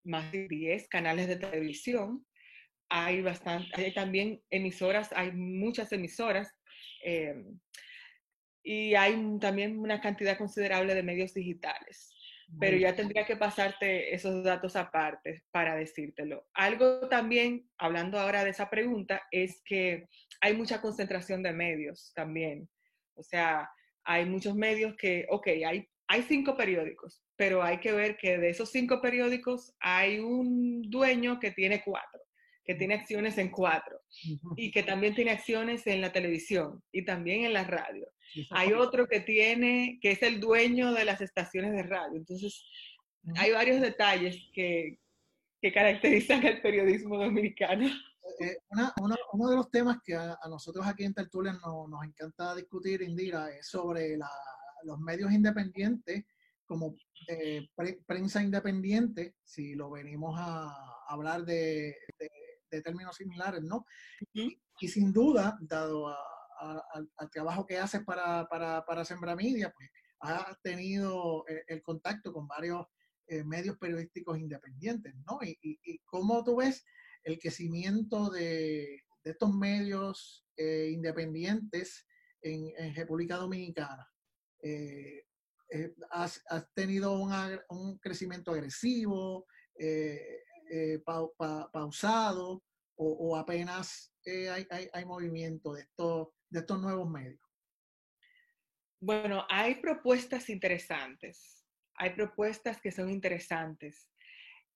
más 0.06 0.32
de 0.32 0.48
10 0.48 0.88
canales 0.88 1.28
de 1.28 1.38
televisión, 1.38 2.26
hay, 2.90 3.22
bastante, 3.22 3.70
hay 3.76 3.94
también 3.94 4.42
emisoras, 4.50 5.12
hay 5.14 5.32
muchas 5.32 5.92
emisoras, 5.92 6.52
em, 7.04 7.60
y 8.64 8.96
hay 8.96 9.16
también 9.40 9.78
una 9.78 10.02
cantidad 10.02 10.38
considerable 10.38 10.96
de 10.96 11.04
medios 11.04 11.34
digitales 11.34 12.16
pero 12.60 12.78
ya 12.78 12.96
tendría 12.96 13.26
que 13.26 13.36
pasarte 13.36 14.14
esos 14.14 14.44
datos 14.44 14.76
aparte 14.76 15.44
para 15.52 15.76
decírtelo. 15.76 16.48
Algo 16.54 17.08
también, 17.10 17.68
hablando 17.78 18.20
ahora 18.20 18.44
de 18.44 18.52
esa 18.52 18.70
pregunta, 18.70 19.24
es 19.32 19.62
que 19.66 20.08
hay 20.42 20.56
mucha 20.56 20.82
concentración 20.82 21.42
de 21.44 21.54
medios 21.54 22.12
también. 22.14 22.70
O 23.16 23.24
sea, 23.24 23.70
hay 24.04 24.26
muchos 24.26 24.56
medios 24.56 24.96
que, 24.96 25.26
ok, 25.30 25.48
hay, 25.66 25.90
hay 26.08 26.22
cinco 26.24 26.56
periódicos, 26.56 27.24
pero 27.36 27.64
hay 27.64 27.80
que 27.80 27.92
ver 27.92 28.18
que 28.18 28.38
de 28.38 28.50
esos 28.50 28.72
cinco 28.72 29.02
periódicos 29.02 29.74
hay 29.80 30.20
un 30.20 30.90
dueño 30.90 31.40
que 31.40 31.52
tiene 31.52 31.84
cuatro, 31.84 32.22
que 32.64 32.76
tiene 32.76 32.96
acciones 32.96 33.38
en 33.38 33.50
cuatro, 33.50 34.00
y 34.56 34.72
que 34.72 34.84
también 34.84 35.14
tiene 35.16 35.32
acciones 35.32 35.86
en 35.88 36.02
la 36.02 36.12
televisión 36.12 36.82
y 36.92 37.04
también 37.04 37.46
en 37.46 37.54
la 37.54 37.64
radio. 37.64 38.08
Hay 38.52 38.74
otro 38.74 39.08
que 39.08 39.20
tiene, 39.20 40.00
que 40.02 40.12
es 40.12 40.22
el 40.24 40.40
dueño 40.40 40.94
de 40.94 41.06
las 41.06 41.22
estaciones 41.22 41.74
de 41.74 41.84
radio. 41.84 42.18
Entonces, 42.18 42.66
hay 43.36 43.52
varios 43.52 43.82
detalles 43.82 44.38
que, 44.54 45.00
que 45.62 45.72
caracterizan 45.72 46.46
al 46.46 46.62
periodismo 46.62 47.18
dominicano. 47.18 47.88
Eh, 48.40 48.46
eh, 48.48 48.58
uno 49.32 49.50
de 49.50 49.56
los 49.56 49.70
temas 49.70 49.98
que 50.04 50.16
a, 50.16 50.38
nosotros 50.50 50.86
aquí 50.86 51.04
en 51.04 51.14
Tertulia 51.14 51.54
nos 51.54 52.04
encanta 52.04 52.56
discutir, 52.56 53.02
Indira, 53.02 53.50
es 53.52 53.68
sobre 53.68 54.18
los 54.84 55.00
medios 55.00 55.32
independientes 55.32 56.26
como 56.66 56.96
eh, 57.28 57.68
prensa 58.06 58.42
independiente, 58.42 59.36
si 59.44 59.76
lo 59.76 59.92
venimos 59.92 60.36
a 60.40 61.04
hablar 61.08 61.46
de, 61.46 61.96
términos 62.84 63.16
similares, 63.16 63.62
¿no? 63.64 63.86
y, 64.34 64.60
sin 64.88 65.14
duda, 65.14 65.58
dado 65.62 66.10
a, 66.10 66.18
al, 66.60 67.30
trabajo 67.32 67.66
que 67.66 67.78
haces 67.78 68.04
para, 68.04 68.48
para, 68.48 68.84
para 68.86 69.06
Sembra 69.06 69.36
Media, 69.36 69.74
pues 69.74 69.90
has 70.20 70.62
tenido 70.62 71.46
el, 71.68 71.82
contacto 71.82 72.34
con 72.34 72.48
varios 72.48 72.86
eh, 73.28 73.44
medios 73.44 73.78
periodísticos 73.78 74.38
independientes, 74.38 75.14
¿no? 75.26 75.40
Y, 75.42 75.58
y, 75.62 76.00
cómo 76.06 76.44
tú 76.44 76.58
ves 76.58 76.86
el 77.24 77.40
crecimiento 77.40 78.30
de, 78.30 79.04
de 79.24 79.32
estos 79.32 79.54
medios 79.54 80.46
eh, 80.58 80.90
independientes 80.94 82.06
en, 82.42 82.72
en, 82.78 82.96
República 82.96 83.38
Dominicana. 83.38 84.08
Eh, 84.62 85.25
has, 86.12 86.44
tenido 86.74 87.14
un 87.70 88.00
crecimiento 88.00 88.52
agresivo, 88.52 89.46
pausado, 91.72 92.64
o, 92.98 93.36
apenas 93.36 94.14
hay, 94.26 94.66
hay, 94.70 94.90
hay, 94.94 95.06
movimiento 95.06 95.74
de 95.74 95.82
estos, 95.82 96.30
de 96.50 96.60
estos 96.60 96.82
nuevos 96.82 97.10
medios? 97.10 97.40
Bueno, 99.02 99.46
hay 99.50 99.76
propuestas 99.76 100.50
interesantes, 100.50 101.66
hay 101.96 102.12
propuestas 102.12 102.82
que 102.82 102.92
son 102.92 103.10
interesantes 103.10 104.10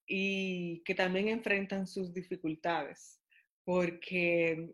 y 0.05 0.83
que 0.83 0.95
también 0.95 1.29
enfrentan 1.29 1.87
sus 1.87 2.13
dificultades, 2.13 3.21
porque 3.63 4.69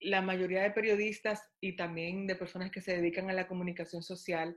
la 0.00 0.22
mayoría 0.22 0.62
de 0.62 0.70
periodistas 0.70 1.42
y 1.60 1.76
también 1.76 2.26
de 2.26 2.34
personas 2.34 2.70
que 2.70 2.80
se 2.80 2.96
dedican 2.96 3.30
a 3.30 3.34
la 3.34 3.46
comunicación 3.46 4.02
social 4.02 4.56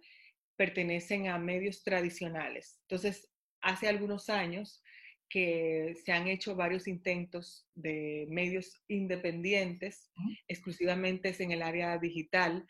pertenecen 0.57 1.27
a 1.27 1.37
medios 1.37 1.83
tradicionales. 1.83 2.79
Entonces, 2.83 3.29
hace 3.61 3.87
algunos 3.87 4.29
años 4.29 4.81
que 5.29 5.95
se 6.05 6.11
han 6.11 6.27
hecho 6.27 6.55
varios 6.55 6.87
intentos 6.87 7.67
de 7.73 8.27
medios 8.29 8.81
independientes, 8.87 10.11
exclusivamente 10.47 11.35
en 11.39 11.51
el 11.51 11.61
área 11.61 11.97
digital, 11.97 12.65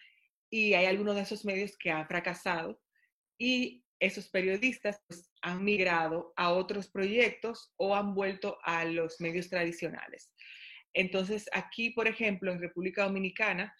y 0.50 0.74
hay 0.74 0.86
algunos 0.86 1.15
de 1.15 1.24
esos 1.24 1.44
medios 1.44 1.77
que 1.77 1.92
han 1.92 2.08
fracasado 2.08 2.82
y 3.38 3.84
esos 4.00 4.30
periodistas 4.30 5.01
pues, 5.08 5.32
han 5.42 5.63
migrado 5.63 6.34
a 6.38 6.54
otros 6.54 6.89
proyectos 6.89 7.74
o 7.77 7.96
han 7.96 8.13
vuelto 8.13 8.58
a 8.63 8.86
los 8.86 9.20
medios 9.20 9.50
tradicionales. 9.50 10.32
Entonces, 10.94 11.50
aquí, 11.51 11.89
por 11.89 12.08
ejemplo, 12.08 12.51
en 12.51 12.62
República 12.62 13.04
Dominicana, 13.04 13.75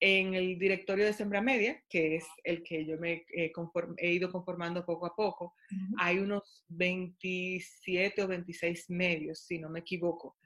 en 0.00 0.34
el 0.34 0.58
directorio 0.58 1.06
de 1.06 1.12
Sembra 1.12 1.40
Media, 1.40 1.82
que 1.88 2.16
es 2.16 2.24
el 2.44 2.62
que 2.62 2.84
yo 2.84 2.98
me 2.98 3.24
he 3.28 4.12
ido 4.12 4.30
conformando 4.30 4.84
poco 4.84 5.06
a 5.06 5.14
poco, 5.14 5.54
hay 5.98 6.18
unos 6.18 6.64
27 6.68 8.22
o 8.22 8.28
26 8.28 8.90
medios, 8.90 9.40
si 9.40 9.58
no 9.58 9.70
me 9.70 9.80
equivoco. 9.80 10.36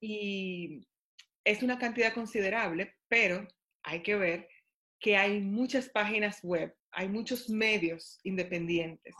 Y 0.00 0.86
es 1.44 1.62
una 1.62 1.78
cantidad 1.78 2.14
considerable, 2.14 2.94
pero 3.08 3.46
hay 3.82 4.02
que 4.02 4.16
ver 4.16 4.48
que 4.98 5.16
hay 5.16 5.40
muchas 5.40 5.88
páginas 5.90 6.40
web, 6.42 6.74
hay 6.90 7.08
muchos 7.08 7.50
medios 7.50 8.18
independientes, 8.24 9.14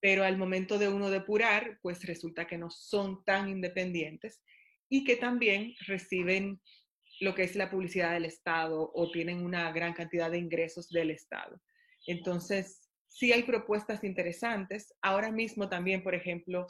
pero 0.00 0.24
al 0.24 0.38
momento 0.38 0.78
de 0.78 0.88
uno 0.88 1.10
depurar, 1.10 1.78
pues 1.82 2.04
resulta 2.04 2.46
que 2.46 2.58
no 2.58 2.70
son 2.70 3.22
tan 3.24 3.48
independientes 3.48 4.42
y 4.88 5.04
que 5.04 5.16
también 5.16 5.74
reciben 5.86 6.60
lo 7.22 7.36
que 7.36 7.44
es 7.44 7.54
la 7.54 7.70
publicidad 7.70 8.14
del 8.14 8.24
Estado 8.24 8.90
o 8.92 9.10
tienen 9.12 9.44
una 9.44 9.70
gran 9.70 9.92
cantidad 9.94 10.28
de 10.28 10.38
ingresos 10.38 10.88
del 10.88 11.12
Estado. 11.12 11.62
Entonces, 12.08 12.90
sí 13.06 13.32
hay 13.32 13.44
propuestas 13.44 14.02
interesantes. 14.02 14.92
Ahora 15.02 15.30
mismo 15.30 15.68
también, 15.68 16.02
por 16.02 16.16
ejemplo, 16.16 16.66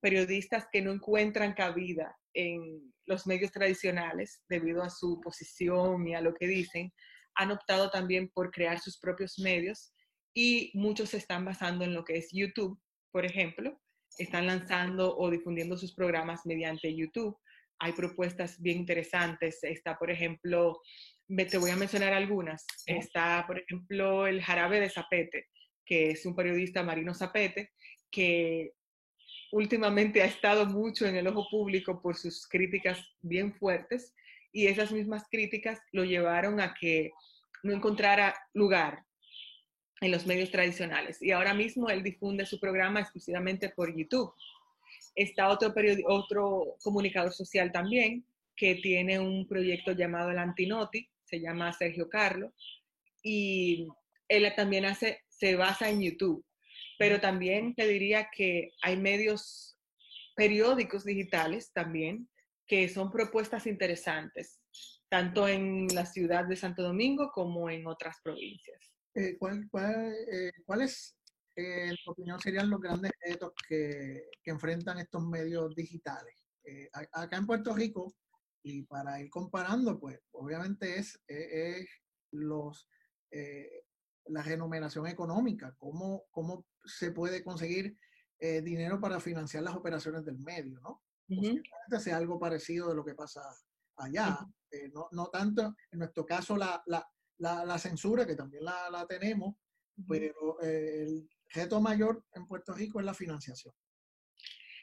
periodistas 0.00 0.68
que 0.72 0.80
no 0.80 0.92
encuentran 0.92 1.54
cabida 1.54 2.16
en 2.34 2.94
los 3.06 3.26
medios 3.26 3.50
tradicionales 3.50 4.44
debido 4.48 4.84
a 4.84 4.90
su 4.90 5.20
posición 5.20 6.06
y 6.06 6.14
a 6.14 6.20
lo 6.20 6.34
que 6.34 6.46
dicen, 6.46 6.92
han 7.34 7.50
optado 7.50 7.90
también 7.90 8.30
por 8.32 8.52
crear 8.52 8.78
sus 8.78 9.00
propios 9.00 9.40
medios 9.40 9.92
y 10.32 10.70
muchos 10.74 11.10
se 11.10 11.16
están 11.16 11.44
basando 11.44 11.84
en 11.84 11.94
lo 11.94 12.04
que 12.04 12.18
es 12.18 12.28
YouTube, 12.30 12.80
por 13.10 13.24
ejemplo. 13.24 13.80
Están 14.18 14.46
lanzando 14.46 15.16
o 15.16 15.30
difundiendo 15.30 15.76
sus 15.76 15.96
programas 15.96 16.46
mediante 16.46 16.94
YouTube. 16.94 17.36
Hay 17.78 17.92
propuestas 17.92 18.60
bien 18.60 18.78
interesantes. 18.78 19.62
Está, 19.62 19.96
por 19.96 20.10
ejemplo, 20.10 20.80
te 21.28 21.58
voy 21.58 21.70
a 21.70 21.76
mencionar 21.76 22.12
algunas. 22.12 22.64
Está, 22.86 23.44
por 23.46 23.58
ejemplo, 23.58 24.26
el 24.26 24.42
Jarabe 24.42 24.80
de 24.80 24.90
Zapete, 24.90 25.46
que 25.84 26.10
es 26.10 26.26
un 26.26 26.34
periodista 26.34 26.82
Marino 26.82 27.14
Zapete, 27.14 27.70
que 28.10 28.72
últimamente 29.52 30.22
ha 30.22 30.26
estado 30.26 30.66
mucho 30.66 31.06
en 31.06 31.16
el 31.16 31.26
ojo 31.26 31.46
público 31.50 32.00
por 32.00 32.16
sus 32.16 32.46
críticas 32.48 33.00
bien 33.20 33.54
fuertes 33.54 34.14
y 34.52 34.66
esas 34.66 34.90
mismas 34.92 35.24
críticas 35.30 35.80
lo 35.92 36.04
llevaron 36.04 36.60
a 36.60 36.74
que 36.74 37.10
no 37.62 37.72
encontrara 37.72 38.34
lugar 38.54 39.04
en 40.00 40.10
los 40.10 40.26
medios 40.26 40.50
tradicionales. 40.50 41.20
Y 41.22 41.30
ahora 41.30 41.54
mismo 41.54 41.88
él 41.88 42.02
difunde 42.02 42.46
su 42.46 42.60
programa 42.60 43.00
exclusivamente 43.00 43.70
por 43.70 43.94
YouTube. 43.96 44.32
Está 45.16 45.48
otro, 45.48 45.74
otro 46.06 46.76
comunicador 46.82 47.32
social 47.32 47.72
también 47.72 48.24
que 48.54 48.76
tiene 48.76 49.18
un 49.18 49.48
proyecto 49.48 49.92
llamado 49.92 50.30
El 50.30 50.38
Antinoti, 50.38 51.08
se 51.24 51.40
llama 51.40 51.72
Sergio 51.72 52.08
Carlos, 52.08 52.52
y 53.22 53.88
él 54.28 54.50
también 54.54 54.84
hace, 54.84 55.22
se 55.28 55.56
basa 55.56 55.90
en 55.90 56.02
YouTube. 56.02 56.44
Pero 56.98 57.20
también 57.20 57.74
te 57.74 57.86
diría 57.86 58.28
que 58.34 58.70
hay 58.82 58.96
medios 58.96 59.76
periódicos 60.36 61.04
digitales 61.04 61.72
también 61.72 62.28
que 62.66 62.88
son 62.88 63.10
propuestas 63.10 63.66
interesantes, 63.66 64.60
tanto 65.08 65.48
en 65.48 65.86
la 65.94 66.04
ciudad 66.04 66.44
de 66.46 66.56
Santo 66.56 66.82
Domingo 66.82 67.30
como 67.32 67.70
en 67.70 67.86
otras 67.86 68.16
provincias. 68.22 68.92
Eh, 69.14 69.38
eh, 69.38 70.52
¿Cuáles, 70.66 71.15
eh, 71.56 71.88
en 71.88 71.96
tu 72.04 72.12
opinión, 72.12 72.38
serían 72.40 72.70
los 72.70 72.80
grandes 72.80 73.12
retos 73.20 73.52
que, 73.68 74.28
que 74.42 74.50
enfrentan 74.50 74.98
estos 74.98 75.26
medios 75.26 75.74
digitales? 75.74 76.34
acá 77.12 77.36
en 77.36 77.46
Puerto 77.46 77.72
Rico, 77.72 78.12
y 78.64 78.82
para 78.82 79.20
ir 79.20 79.30
comparando, 79.30 80.00
pues 80.00 80.18
obviamente 80.32 80.98
es, 80.98 81.16
es 81.28 81.88
los, 82.32 82.88
la 84.24 84.42
remuneración 84.42 85.06
económica, 85.06 85.76
cómo, 85.78 86.24
cómo 86.32 86.66
se 86.84 87.12
puede 87.12 87.44
conseguir 87.44 87.96
dinero 88.40 89.00
para 89.00 89.20
financiar 89.20 89.62
las 89.62 89.76
operaciones 89.76 90.24
del 90.24 90.40
medio, 90.40 90.80
¿no? 90.80 91.04
Posiblemente 91.28 92.00
sea 92.00 92.16
algo 92.16 92.38
parecido 92.40 92.88
de 92.88 92.96
lo 92.96 93.04
que 93.04 93.14
pasa 93.14 93.42
allá. 93.96 94.38
Eh, 94.70 94.90
no, 94.92 95.08
no, 95.12 95.26
tanto, 95.28 95.74
en 95.90 95.98
nuestro 95.98 96.24
caso, 96.24 96.56
la, 96.56 96.82
la, 96.86 97.06
la, 97.38 97.78
censura, 97.78 98.26
que 98.26 98.34
también 98.34 98.64
la, 98.64 99.06
tenemos, 99.08 99.56
pero 100.08 100.60
eh, 100.62 101.04
el 101.04 101.28
reto 101.50 101.80
mayor 101.80 102.24
en 102.34 102.46
Puerto 102.46 102.74
Rico 102.74 103.00
es 103.00 103.06
la 103.06 103.14
financiación. 103.14 103.74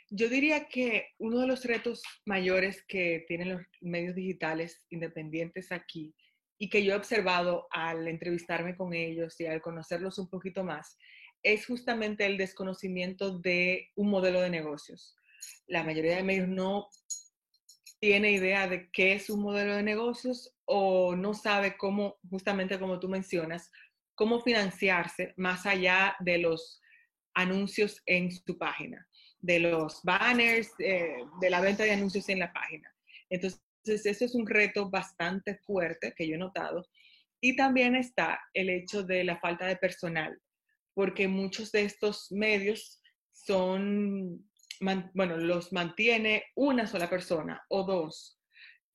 Yo 0.09 0.29
diría 0.29 0.67
que 0.67 1.07
uno 1.17 1.39
de 1.39 1.47
los 1.47 1.63
retos 1.65 2.01
mayores 2.25 2.83
que 2.87 3.25
tienen 3.27 3.49
los 3.49 3.61
medios 3.81 4.15
digitales 4.15 4.85
independientes 4.89 5.71
aquí 5.71 6.13
y 6.57 6.69
que 6.69 6.83
yo 6.83 6.93
he 6.93 6.97
observado 6.97 7.67
al 7.71 8.07
entrevistarme 8.07 8.75
con 8.75 8.93
ellos 8.93 9.39
y 9.39 9.45
al 9.45 9.61
conocerlos 9.61 10.19
un 10.19 10.29
poquito 10.29 10.63
más, 10.63 10.97
es 11.41 11.65
justamente 11.65 12.25
el 12.25 12.37
desconocimiento 12.37 13.39
de 13.39 13.89
un 13.95 14.09
modelo 14.09 14.39
de 14.39 14.49
negocios 14.49 15.15
la 15.67 15.83
mayoría 15.83 16.17
de 16.17 16.23
medios 16.23 16.47
no 16.47 16.89
tiene 17.99 18.31
idea 18.31 18.67
de 18.67 18.89
qué 18.91 19.13
es 19.13 19.29
un 19.29 19.41
modelo 19.41 19.75
de 19.75 19.83
negocios 19.83 20.53
o 20.65 21.15
no 21.15 21.33
sabe 21.33 21.77
cómo, 21.77 22.17
justamente 22.29 22.79
como 22.79 22.99
tú 22.99 23.07
mencionas, 23.07 23.71
cómo 24.15 24.41
financiarse 24.41 25.33
más 25.37 25.65
allá 25.65 26.15
de 26.19 26.37
los 26.37 26.81
anuncios 27.33 28.01
en 28.05 28.31
su 28.31 28.57
página, 28.57 29.07
de 29.39 29.59
los 29.59 30.01
banners, 30.03 30.71
eh, 30.79 31.17
de 31.41 31.49
la 31.49 31.61
venta 31.61 31.83
de 31.83 31.91
anuncios 31.91 32.29
en 32.29 32.39
la 32.39 32.53
página. 32.53 32.93
Entonces, 33.29 33.61
eso 33.85 34.25
es 34.25 34.35
un 34.35 34.47
reto 34.47 34.89
bastante 34.89 35.57
fuerte 35.57 36.13
que 36.15 36.27
yo 36.27 36.35
he 36.35 36.39
notado. 36.39 36.85
Y 37.41 37.55
también 37.55 37.95
está 37.95 38.39
el 38.53 38.69
hecho 38.69 39.03
de 39.03 39.23
la 39.23 39.39
falta 39.39 39.65
de 39.65 39.75
personal, 39.75 40.39
porque 40.93 41.27
muchos 41.27 41.71
de 41.71 41.83
estos 41.83 42.31
medios 42.31 43.01
son 43.31 44.45
bueno, 45.13 45.37
los 45.37 45.71
mantiene 45.71 46.45
una 46.55 46.87
sola 46.87 47.09
persona 47.09 47.63
o 47.69 47.83
dos. 47.83 48.39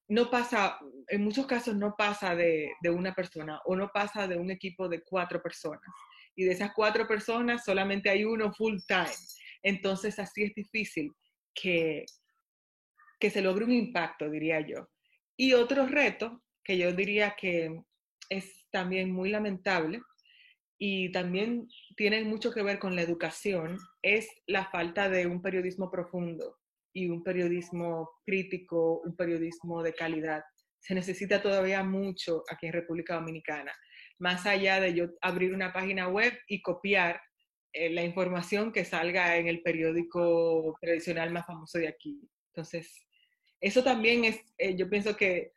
No 0.08 0.30
pasa, 0.30 0.78
en 1.08 1.22
muchos 1.22 1.46
casos 1.46 1.76
no 1.76 1.94
pasa 1.96 2.34
de, 2.34 2.72
de 2.80 2.90
una 2.90 3.14
persona 3.14 3.60
o 3.66 3.76
no 3.76 3.90
pasa 3.92 4.26
de 4.26 4.36
un 4.36 4.50
equipo 4.50 4.88
de 4.88 5.02
cuatro 5.02 5.42
personas. 5.42 5.82
Y 6.34 6.44
de 6.44 6.52
esas 6.52 6.72
cuatro 6.74 7.06
personas 7.06 7.64
solamente 7.64 8.08
hay 8.08 8.24
uno 8.24 8.52
full 8.52 8.78
time. 8.86 9.14
Entonces 9.62 10.18
así 10.18 10.44
es 10.44 10.54
difícil 10.54 11.12
que, 11.54 12.04
que 13.18 13.30
se 13.30 13.42
logre 13.42 13.64
un 13.64 13.72
impacto, 13.72 14.30
diría 14.30 14.60
yo. 14.60 14.88
Y 15.36 15.52
otro 15.52 15.86
reto 15.86 16.42
que 16.64 16.78
yo 16.78 16.92
diría 16.92 17.34
que 17.36 17.82
es 18.28 18.66
también 18.70 19.12
muy 19.12 19.30
lamentable 19.30 20.00
y 20.78 21.10
también 21.12 21.68
tiene 21.96 22.22
mucho 22.24 22.52
que 22.52 22.62
ver 22.62 22.78
con 22.78 22.94
la 22.94 23.02
educación, 23.02 23.78
es 24.02 24.28
la 24.46 24.66
falta 24.70 25.08
de 25.08 25.26
un 25.26 25.42
periodismo 25.42 25.90
profundo 25.90 26.56
y 26.98 27.08
un 27.08 27.22
periodismo 27.22 28.10
crítico, 28.24 29.00
un 29.04 29.14
periodismo 29.14 29.82
de 29.82 29.94
calidad. 29.94 30.42
Se 30.80 30.94
necesita 30.94 31.40
todavía 31.40 31.82
mucho 31.84 32.42
aquí 32.50 32.66
en 32.66 32.72
República 32.72 33.14
Dominicana, 33.14 33.72
más 34.18 34.46
allá 34.46 34.80
de 34.80 34.94
yo 34.94 35.06
abrir 35.20 35.54
una 35.54 35.72
página 35.72 36.08
web 36.08 36.32
y 36.48 36.60
copiar 36.60 37.20
eh, 37.72 37.90
la 37.90 38.02
información 38.02 38.72
que 38.72 38.84
salga 38.84 39.36
en 39.36 39.46
el 39.46 39.62
periódico 39.62 40.76
tradicional 40.80 41.30
más 41.30 41.46
famoso 41.46 41.78
de 41.78 41.88
aquí. 41.88 42.20
Entonces, 42.52 43.06
eso 43.60 43.84
también 43.84 44.24
es, 44.24 44.40
eh, 44.58 44.74
yo 44.76 44.88
pienso 44.90 45.16
que 45.16 45.52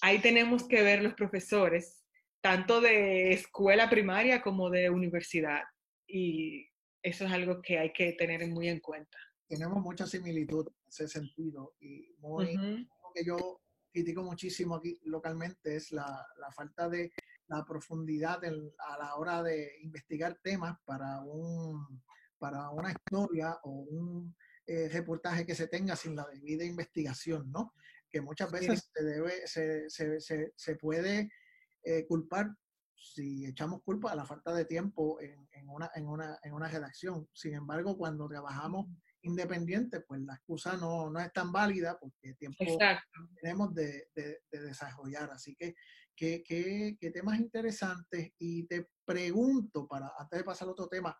ahí 0.00 0.18
tenemos 0.20 0.66
que 0.66 0.82
ver 0.82 1.02
los 1.02 1.14
profesores 1.14 2.04
tanto 2.40 2.80
de 2.80 3.32
escuela 3.32 3.90
primaria 3.90 4.40
como 4.40 4.70
de 4.70 4.88
universidad, 4.88 5.62
y 6.06 6.68
eso 7.02 7.24
es 7.26 7.32
algo 7.32 7.60
que 7.60 7.78
hay 7.78 7.92
que 7.92 8.12
tener 8.12 8.46
muy 8.46 8.68
en 8.68 8.80
cuenta. 8.80 9.18
Tenemos 9.48 9.82
mucha 9.82 10.06
similitud 10.06 10.66
en 10.68 10.88
ese 10.88 11.08
sentido 11.08 11.74
y 11.80 12.14
muy, 12.18 12.56
lo 12.56 13.12
que 13.14 13.24
yo 13.24 13.60
critico 13.92 14.22
muchísimo 14.22 14.74
aquí 14.76 15.00
localmente 15.04 15.76
es 15.76 15.92
la, 15.92 16.26
la 16.38 16.50
falta 16.50 16.88
de 16.88 17.12
la 17.48 17.64
profundidad 17.64 18.40
a 18.44 18.98
la 18.98 19.14
hora 19.14 19.42
de 19.42 19.78
investigar 19.82 20.38
temas 20.42 20.76
para, 20.84 21.22
un, 21.22 22.02
para 22.38 22.70
una 22.70 22.90
historia 22.90 23.56
o 23.62 23.70
un 23.70 24.36
eh, 24.66 24.88
reportaje 24.88 25.46
que 25.46 25.54
se 25.54 25.68
tenga 25.68 25.94
sin 25.94 26.16
la 26.16 26.26
debida 26.26 26.64
investigación, 26.64 27.50
¿no? 27.52 27.72
Que 28.10 28.20
muchas 28.20 28.50
veces 28.50 28.90
se, 28.92 29.04
debe, 29.04 29.46
se, 29.46 29.88
se, 29.88 30.20
se, 30.20 30.52
se 30.56 30.76
puede 30.76 31.30
eh, 31.84 32.04
culpar 32.06 32.50
si 32.96 33.46
echamos 33.46 33.82
culpa 33.82 34.10
a 34.10 34.16
la 34.16 34.26
falta 34.26 34.52
de 34.52 34.64
tiempo 34.64 35.20
en, 35.20 35.48
en, 35.52 35.68
una, 35.68 35.90
en, 35.94 36.08
una, 36.08 36.38
en 36.42 36.52
una 36.52 36.68
redacción. 36.68 37.28
Sin 37.32 37.54
embargo, 37.54 37.96
cuando 37.96 38.28
trabajamos 38.28 38.86
independiente, 39.26 40.00
pues 40.00 40.20
la 40.22 40.34
excusa 40.34 40.76
no, 40.76 41.10
no 41.10 41.20
es 41.20 41.32
tan 41.32 41.52
válida 41.52 41.98
porque 41.98 42.34
tiempo 42.34 42.64
tenemos 43.40 43.74
de, 43.74 44.08
de, 44.14 44.40
desarrollar. 44.50 45.30
Así 45.30 45.54
que, 45.54 45.74
¿qué, 46.14 46.42
qué, 46.42 46.96
qué 46.98 47.10
temas 47.10 47.38
interesantes? 47.38 48.32
Y 48.38 48.66
te 48.66 48.88
pregunto, 49.04 49.86
para 49.86 50.12
antes 50.18 50.38
de 50.38 50.44
pasar 50.44 50.68
a 50.68 50.72
otro 50.72 50.88
tema, 50.88 51.16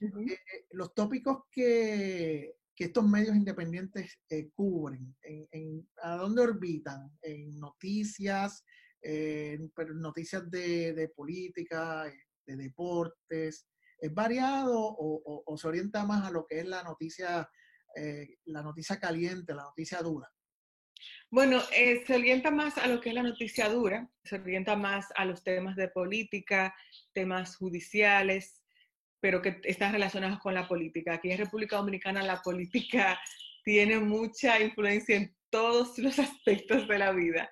eh, 0.00 0.66
los 0.70 0.94
tópicos 0.94 1.44
que, 1.50 2.54
que, 2.74 2.84
estos 2.84 3.06
medios 3.06 3.36
independientes 3.36 4.18
eh, 4.30 4.50
cubren, 4.54 5.16
en, 5.22 5.48
en, 5.50 5.88
¿a 6.02 6.16
dónde 6.16 6.42
orbitan? 6.42 7.10
¿En 7.22 7.58
noticias? 7.58 8.64
en 9.00 9.72
noticias 9.94 10.50
de, 10.50 10.92
de, 10.92 11.08
política, 11.10 12.12
de 12.44 12.56
deportes, 12.56 13.68
¿es 13.98 14.12
variado 14.14 14.78
o, 14.78 15.42
o, 15.46 15.56
se 15.56 15.68
orienta 15.68 16.04
más 16.04 16.26
a 16.26 16.30
lo 16.30 16.46
que 16.46 16.60
es 16.60 16.66
la 16.66 16.82
noticia, 16.82 17.48
eh, 17.94 18.36
la 18.46 18.62
noticia 18.62 18.98
caliente, 18.98 19.54
la 19.54 19.64
noticia 19.64 20.00
dura? 20.00 20.30
Bueno, 21.30 21.60
eh, 21.72 22.04
se 22.06 22.14
orienta 22.14 22.50
más 22.50 22.78
a 22.78 22.86
lo 22.86 23.00
que 23.00 23.10
es 23.10 23.14
la 23.14 23.22
noticia 23.22 23.68
dura, 23.68 24.08
se 24.24 24.36
orienta 24.36 24.76
más 24.76 25.06
a 25.16 25.24
los 25.24 25.42
temas 25.42 25.76
de 25.76 25.88
política, 25.88 26.74
temas 27.12 27.56
judiciales, 27.56 28.62
pero 29.20 29.42
que 29.42 29.60
están 29.64 29.92
relacionados 29.92 30.38
con 30.40 30.54
la 30.54 30.66
política. 30.66 31.14
Aquí 31.14 31.30
en 31.30 31.38
República 31.38 31.76
Dominicana 31.76 32.22
la 32.22 32.40
política 32.42 33.20
tiene 33.64 33.98
mucha 33.98 34.60
influencia 34.60 35.16
en 35.16 35.36
todos 35.50 35.98
los 35.98 36.18
aspectos 36.18 36.88
de 36.88 36.98
la 36.98 37.12
vida 37.12 37.50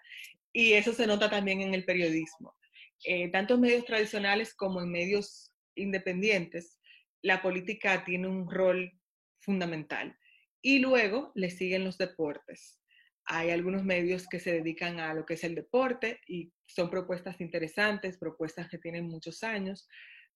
y 0.53 0.73
eso 0.73 0.93
se 0.93 1.07
nota 1.07 1.29
también 1.29 1.61
en 1.61 1.75
el 1.75 1.85
periodismo. 1.85 2.57
Eh, 3.05 3.31
tanto 3.31 3.55
en 3.55 3.61
medios 3.61 3.85
tradicionales 3.85 4.55
como 4.55 4.81
en 4.81 4.91
medios 4.91 5.53
independientes, 5.77 6.79
la 7.23 7.43
política 7.43 8.05
tiene 8.05 8.29
un 8.29 8.51
rol 8.51 8.93
fundamental. 9.41 10.17
Y 10.63 10.81
luego 10.81 11.33
le 11.35 11.51
siguen 11.51 11.85
los 11.85 11.99
deportes. 11.99 12.81
Hay 13.27 13.51
algunos 13.51 13.85
medios 13.85 14.27
que 14.29 14.41
se 14.41 14.53
dedican 14.53 15.01
a 15.01 15.15
lo 15.15 15.25
que 15.25 15.35
es 15.35 15.45
el 15.45 15.55
deporte 15.55 16.21
y 16.27 16.53
son 16.67 16.91
propuestas 16.91 17.41
interesantes, 17.41 18.19
propuestas 18.19 18.69
que 18.69 18.79
tienen 18.79 19.09
muchos 19.09 19.43
años, 19.43 19.89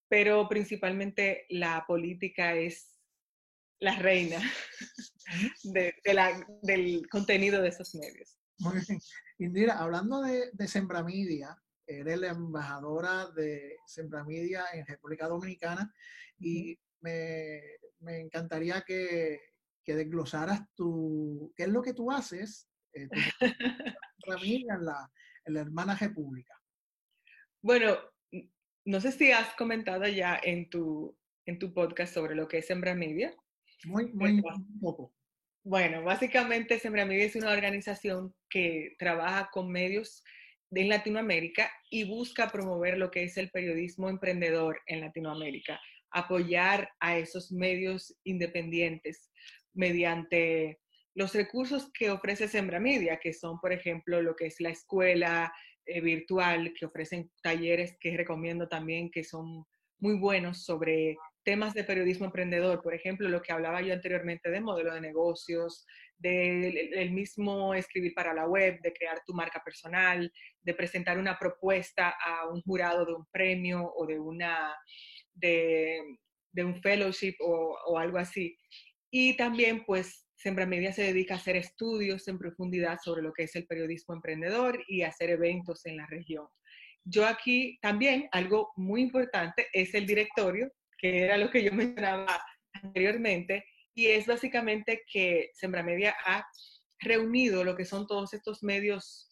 pero 0.09 0.49
principalmente 0.49 1.47
la 1.49 1.85
política 1.87 2.55
es 2.55 3.01
la 3.81 3.97
reina 3.97 4.39
de, 5.65 5.95
la, 6.13 6.47
del 6.63 7.09
contenido 7.09 7.63
de 7.63 7.69
esos 7.69 7.95
medios. 7.95 8.37
Muy 8.59 8.75
bien. 8.87 9.01
Indira, 9.39 9.79
hablando 9.79 10.21
de, 10.23 10.51
de 10.53 10.69
Sembramidia, 10.69 11.57
eres 11.99 12.19
la 12.19 12.29
embajadora 12.29 13.27
de 13.35 13.79
Sembramidia 13.87 14.65
en 14.73 14.87
República 14.87 15.27
Dominicana 15.27 15.93
y 16.39 16.79
me, 17.01 17.61
me 18.01 18.21
encantaría 18.21 18.83
que, 18.87 19.41
que, 19.85 19.95
desglosaras 19.95 20.63
tu, 20.75 21.53
qué 21.57 21.65
es 21.65 21.69
lo 21.69 21.83
que 21.83 21.95
tú 21.95 22.11
haces 22.11 22.69
eh, 22.93 23.09
en 24.27 24.85
la, 24.85 25.11
en 25.45 25.55
la 25.55 25.61
hermana 25.61 25.97
república. 25.97 26.55
Bueno, 27.63 27.97
no 28.85 29.01
sé 29.01 29.13
si 29.13 29.33
has 29.33 29.55
comentado 29.55 30.07
ya 30.07 30.41
en 30.43 30.71
tu, 30.71 31.17
en 31.47 31.59
tu 31.59 31.75
podcast 31.75 32.15
sobre 32.15 32.35
lo 32.35 32.49
que 32.49 32.59
es 32.59 32.67
Sembramidia. 32.67 33.35
Muy, 33.85 34.13
muy 34.13 34.43
poco. 34.81 35.15
Bueno, 35.63 36.03
básicamente 36.03 36.79
Sembramidia 36.79 37.25
es 37.25 37.37
una 37.37 37.53
organización 37.53 38.35
que 38.49 38.95
trabaja 38.99 39.51
con 39.53 39.71
medios 39.71 40.25
en 40.73 40.89
Latinoamérica 40.89 41.71
y 41.91 42.05
busca 42.05 42.51
promover 42.51 42.99
lo 42.99 43.11
que 43.11 43.25
es 43.25 43.37
el 43.37 43.51
periodismo 43.51 44.09
emprendedor 44.09 44.81
en 44.87 45.01
Latinoamérica, 45.01 45.81
apoyar 46.11 46.91
a 47.01 47.19
esos 47.19 47.51
medios 47.51 48.17
independientes 48.25 49.31
mediante 49.75 50.79
los 51.15 51.35
recursos 51.35 51.91
que 51.93 52.11
ofrece 52.11 52.49
Sembramidia, 52.49 53.19
que 53.19 53.33
son, 53.33 53.59
por 53.61 53.73
ejemplo, 53.73 54.23
lo 54.23 54.37
que 54.37 54.47
es 54.47 54.61
la 54.61 54.71
escuela 54.71 55.53
eh, 55.87 56.01
virtual, 56.01 56.73
que 56.79 56.87
ofrecen 56.87 57.31
talleres 57.43 57.97
que 58.01 58.17
recomiendo 58.17 58.69
también, 58.69 59.11
que 59.11 59.25
son 59.25 59.65
muy 59.99 60.15
buenos 60.15 60.65
sobre 60.65 61.17
temas 61.45 61.75
de 61.75 61.85
periodismo 61.85 62.27
emprendedor, 62.27 62.83
por 62.83 62.95
ejemplo, 62.95 63.29
lo 63.29 63.43
que 63.43 63.53
hablaba 63.53 63.81
yo 63.81 63.93
anteriormente 63.93 64.51
de 64.51 64.61
modelo 64.61 64.95
de 64.95 65.01
negocios, 65.01 65.87
del 66.19 67.13
mismo 67.13 67.73
escribir 67.75 68.13
para 68.15 68.35
la 68.35 68.47
web, 68.47 68.81
de 68.83 68.93
crear 68.93 69.23
tu 69.27 69.33
marca 69.33 69.63
personal, 69.65 70.31
de 70.61 70.75
presentar 70.75 71.19
una 71.19 71.39
propuesta 71.39 72.11
a 72.11 72.47
un 72.49 72.61
jurado 72.63 73.07
de 73.07 73.15
un 73.15 73.27
premio 73.33 73.91
o 73.97 74.07
de, 74.07 74.19
una, 74.19 74.75
de, 75.33 75.99
de 76.53 76.65
un 76.65 76.81
fellowship 76.83 77.37
o, 77.41 77.77
o, 77.87 77.99
algo 77.99 78.19
así. 78.19 78.57
Y 79.11 79.35
también, 79.37 79.85
pues, 79.87 80.27
Sembra 80.37 80.67
Media 80.67 80.93
se 80.93 81.03
dedica 81.03 81.35
a 81.35 81.39
hacer 81.39 81.57
estudios 81.57 82.29
en 82.29 82.39
profundidad 82.39 82.99
sobre 83.03 83.23
lo 83.23 83.33
que 83.33 83.45
es 83.45 83.57
el 83.57 83.67
periodismo 83.67 84.15
emprendedor 84.15 84.83
y 84.89 85.03
hacer 85.03 85.31
eventos 85.31 85.87
en 85.87 85.97
la 85.97 86.07
región. 86.07 86.47
Yo 87.05 87.27
aquí 87.27 87.79
también, 87.81 88.29
algo 88.31 88.73
muy 88.77 89.01
importante, 89.01 89.69
es 89.73 89.95
el 89.95 90.07
directorio 90.07 90.71
que 91.01 91.25
era 91.25 91.37
lo 91.39 91.51
que 91.51 91.63
yo 91.63 91.73
mencionaba 91.73 92.43
anteriormente, 92.73 93.65
y 93.95 94.07
es 94.07 94.27
básicamente 94.27 95.03
que 95.13 95.51
Sembramedia 95.55 96.15
ha 96.25 96.47
reunido 97.01 97.65
lo 97.65 97.77
que 97.77 97.85
son 97.85 98.07
todos 98.07 98.35
estos 98.35 98.63
medios 98.63 99.29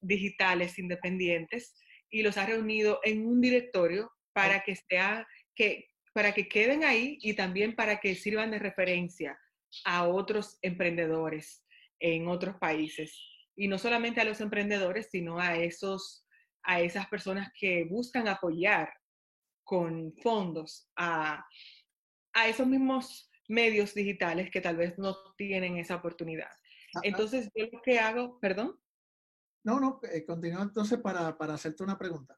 digitales 0.00 0.78
independientes 0.78 1.74
y 2.10 2.22
los 2.22 2.36
ha 2.36 2.46
reunido 2.46 3.00
en 3.02 3.26
un 3.26 3.40
directorio 3.40 4.10
para 4.32 4.62
que, 4.62 4.76
sea, 4.76 5.26
que, 5.54 5.88
para 6.12 6.32
que 6.32 6.48
queden 6.48 6.84
ahí 6.84 7.18
y 7.20 7.34
también 7.34 7.74
para 7.74 7.98
que 8.00 8.14
sirvan 8.14 8.50
de 8.50 8.58
referencia 8.58 9.38
a 9.84 10.06
otros 10.06 10.58
emprendedores 10.62 11.64
en 12.00 12.28
otros 12.28 12.56
países. 12.56 13.20
Y 13.56 13.68
no 13.68 13.78
solamente 13.78 14.20
a 14.20 14.24
los 14.24 14.40
emprendedores, 14.40 15.08
sino 15.10 15.40
a, 15.40 15.56
esos, 15.56 16.24
a 16.62 16.80
esas 16.80 17.08
personas 17.08 17.50
que 17.58 17.84
buscan 17.84 18.28
apoyar 18.28 18.88
con 19.68 20.14
fondos 20.22 20.88
a, 20.96 21.46
a 22.32 22.48
esos 22.48 22.66
mismos 22.66 23.30
medios 23.48 23.92
digitales 23.92 24.50
que 24.50 24.62
tal 24.62 24.78
vez 24.78 24.96
no 24.96 25.14
tienen 25.36 25.76
esa 25.76 25.96
oportunidad. 25.96 26.48
Entonces, 27.02 27.50
yo 27.54 27.66
lo 27.70 27.82
que 27.82 27.98
hago, 27.98 28.40
perdón. 28.40 28.80
No, 29.62 29.78
no, 29.78 30.00
eh, 30.10 30.24
continúa 30.24 30.62
entonces 30.62 30.98
para, 31.00 31.36
para, 31.36 31.52
hacerte 31.52 31.82
una 31.82 31.98
pregunta. 31.98 32.34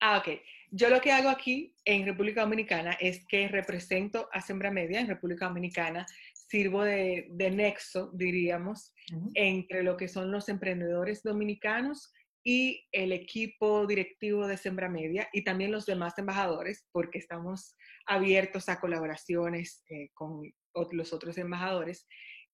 Ah, 0.00 0.18
ok. 0.18 0.40
Yo 0.72 0.90
lo 0.90 1.00
que 1.00 1.12
hago 1.12 1.28
aquí 1.28 1.72
en 1.84 2.04
República 2.04 2.40
Dominicana 2.40 2.94
es 2.94 3.24
que 3.28 3.46
represento 3.46 4.28
a 4.32 4.40
Sembra 4.40 4.72
Media 4.72 4.98
en 4.98 5.06
República 5.06 5.46
Dominicana, 5.46 6.04
sirvo 6.34 6.82
de, 6.82 7.28
de 7.30 7.50
nexo, 7.52 8.10
diríamos, 8.12 8.92
uh 9.12 9.18
-huh. 9.18 9.30
entre 9.36 9.84
lo 9.84 9.96
que 9.96 10.08
son 10.08 10.32
los 10.32 10.48
emprendedores 10.48 11.22
dominicanos 11.22 12.12
y 12.44 12.84
el 12.90 13.12
equipo 13.12 13.86
directivo 13.86 14.46
de 14.46 14.56
Sembra 14.56 14.88
Media 14.88 15.28
y 15.32 15.44
también 15.44 15.70
los 15.70 15.86
demás 15.86 16.18
embajadores, 16.18 16.86
porque 16.92 17.18
estamos 17.18 17.76
abiertos 18.06 18.68
a 18.68 18.80
colaboraciones 18.80 19.84
eh, 19.88 20.10
con 20.14 20.52
los 20.90 21.12
otros 21.12 21.38
embajadores. 21.38 22.06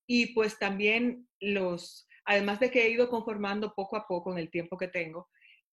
Y 0.07 0.35
pues 0.35 0.59
también 0.59 1.27
los, 1.40 2.07
además 2.24 2.61
de 2.61 2.70
que 2.70 2.87
he 2.87 2.90
ido 2.90 3.09
conformando 3.09 3.74
poco 3.74 3.96
a 3.96 4.07
poco 4.07 4.33
en 4.33 4.38
el 4.38 4.51
tiempo 4.51 4.77
que 4.77 4.88
tengo, 4.88 5.29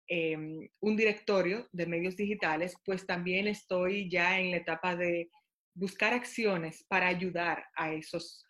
eh, 0.09 0.37
un 0.81 0.97
directorio 0.97 1.67
de 1.73 1.87
medios 1.87 2.17
digitales, 2.17 2.77
pues 2.85 3.07
también 3.07 3.49
estoy 3.49 4.09
ya 4.11 4.39
en 4.39 4.51
la 4.51 4.59
etapa 4.59 4.95
de 4.97 5.31
buscar 5.75 6.13
acciones 6.13 6.85
para 6.89 7.09
ayudar 7.09 7.65
a 7.75 7.93
esos 7.93 8.45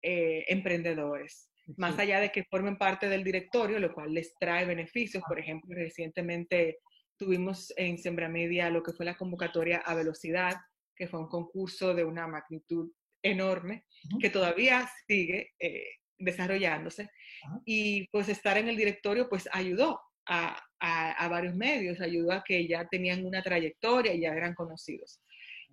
eh, 0.00 0.44
emprendedores 0.48 1.51
más 1.76 1.98
allá 1.98 2.20
de 2.20 2.32
que 2.32 2.44
formen 2.44 2.76
parte 2.76 3.08
del 3.08 3.24
directorio, 3.24 3.78
lo 3.78 3.92
cual 3.92 4.12
les 4.12 4.34
trae 4.38 4.64
beneficios. 4.64 5.22
Por 5.26 5.38
ejemplo, 5.38 5.74
recientemente 5.74 6.78
tuvimos 7.16 7.72
en 7.76 7.98
Sembramedia 7.98 8.70
lo 8.70 8.82
que 8.82 8.92
fue 8.92 9.06
la 9.06 9.16
convocatoria 9.16 9.78
a 9.78 9.94
velocidad, 9.94 10.56
que 10.96 11.08
fue 11.08 11.20
un 11.20 11.28
concurso 11.28 11.94
de 11.94 12.04
una 12.04 12.26
magnitud 12.26 12.90
enorme, 13.22 13.84
que 14.20 14.30
todavía 14.30 14.88
sigue 15.06 15.52
eh, 15.58 15.84
desarrollándose. 16.18 17.08
Y 17.64 18.08
pues 18.08 18.28
estar 18.28 18.58
en 18.58 18.68
el 18.68 18.76
directorio 18.76 19.28
pues 19.28 19.48
ayudó 19.52 20.00
a, 20.26 20.60
a, 20.80 21.12
a, 21.12 21.28
varios 21.28 21.54
medios, 21.54 22.00
ayudó 22.00 22.32
a 22.32 22.44
que 22.44 22.66
ya 22.66 22.86
tenían 22.88 23.24
una 23.24 23.42
trayectoria 23.42 24.14
y 24.14 24.22
ya 24.22 24.30
eran 24.30 24.54
conocidos. 24.54 25.20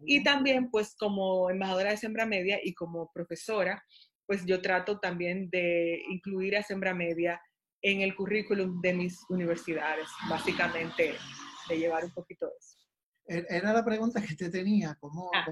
Y 0.05 0.23
también, 0.23 0.69
pues, 0.71 0.95
como 0.95 1.49
embajadora 1.49 1.91
de 1.91 1.97
Sembra 1.97 2.25
Media 2.25 2.59
y 2.63 2.73
como 2.73 3.11
profesora, 3.13 3.83
pues 4.29 4.45
yo 4.45 4.61
trato 4.61 4.99
también 4.99 5.49
de 5.49 6.03
incluir 6.07 6.55
a 6.55 6.61
Sembra 6.61 6.93
Media 6.93 7.41
en 7.81 8.01
el 8.01 8.15
currículum 8.15 8.79
de 8.79 8.93
mis 8.93 9.17
universidades, 9.27 10.07
básicamente 10.29 11.15
de 11.67 11.79
llevar 11.79 12.05
un 12.05 12.13
poquito 12.13 12.45
de 12.45 12.51
eso. 12.59 12.77
E-, 13.25 13.57
era 13.57 13.73
la 13.73 13.83
pregunta 13.83 14.21
que 14.21 14.35
te 14.35 14.51
tenía, 14.51 14.95
¿cómo, 14.99 15.31
ah. 15.33 15.47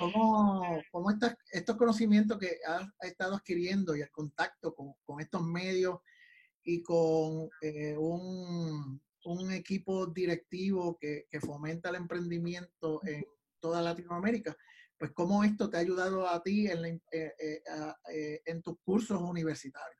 cómo, 0.00 0.82
cómo 0.90 1.10
estos 1.52 1.76
conocimientos 1.76 2.38
que 2.38 2.58
has, 2.66 2.88
estado 3.02 3.36
adquiriendo 3.36 3.94
y 3.94 4.00
el 4.00 4.10
contacto 4.10 4.74
con, 4.74 4.94
con 5.04 5.20
estos 5.20 5.44
medios 5.44 6.00
y 6.64 6.82
con 6.82 7.50
eh, 7.62 7.94
un, 7.96 9.00
un, 9.26 9.52
equipo 9.52 10.06
directivo 10.06 10.98
que, 10.98 11.28
que, 11.30 11.38
fomenta 11.38 11.90
el 11.90 11.94
emprendimiento 11.94 13.00
en 13.06 13.24
toda 13.60 13.80
Latinoamérica, 13.80 14.56
pues 15.00 15.12
cómo 15.12 15.42
esto 15.42 15.70
te 15.70 15.78
ha 15.78 15.80
ayudado 15.80 16.28
a 16.28 16.42
ti 16.42 16.66
en, 16.66 17.00
eh, 17.10 17.32
eh, 17.40 18.42
en 18.44 18.60
tus 18.60 18.78
cursos 18.82 19.18
universitarios. 19.18 19.98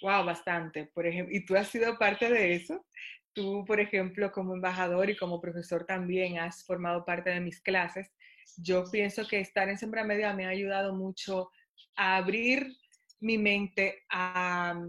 Wow, 0.00 0.24
bastante. 0.24 0.86
Por 0.86 1.06
ejemplo, 1.06 1.36
y 1.36 1.44
tú 1.44 1.54
has 1.54 1.68
sido 1.68 1.98
parte 1.98 2.30
de 2.30 2.54
eso. 2.54 2.86
Tú, 3.34 3.62
por 3.66 3.78
ejemplo, 3.78 4.32
como 4.32 4.54
embajador 4.54 5.10
y 5.10 5.18
como 5.18 5.38
profesor 5.38 5.84
también 5.84 6.38
has 6.38 6.64
formado 6.64 7.04
parte 7.04 7.28
de 7.28 7.40
mis 7.40 7.60
clases. 7.60 8.10
Yo 8.56 8.84
pienso 8.90 9.26
que 9.28 9.38
estar 9.38 9.68
en 9.68 9.76
Sembra 9.76 10.02
Media 10.02 10.32
me 10.32 10.46
ha 10.46 10.48
ayudado 10.48 10.94
mucho 10.94 11.50
a 11.94 12.16
abrir 12.16 12.74
mi 13.20 13.36
mente 13.36 14.02
a, 14.10 14.82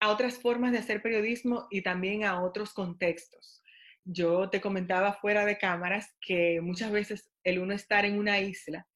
a 0.00 0.08
otras 0.08 0.38
formas 0.38 0.72
de 0.72 0.78
hacer 0.78 1.02
periodismo 1.02 1.66
y 1.70 1.82
también 1.82 2.24
a 2.24 2.42
otros 2.42 2.72
contextos. 2.72 3.62
Yo 4.02 4.48
te 4.48 4.62
comentaba 4.62 5.12
fuera 5.12 5.44
de 5.44 5.58
cámaras 5.58 6.16
que 6.22 6.60
muchas 6.62 6.90
veces 6.90 7.31
el 7.44 7.58
uno 7.58 7.74
estar 7.74 8.04
en 8.04 8.18
una 8.18 8.40
isla 8.40 8.86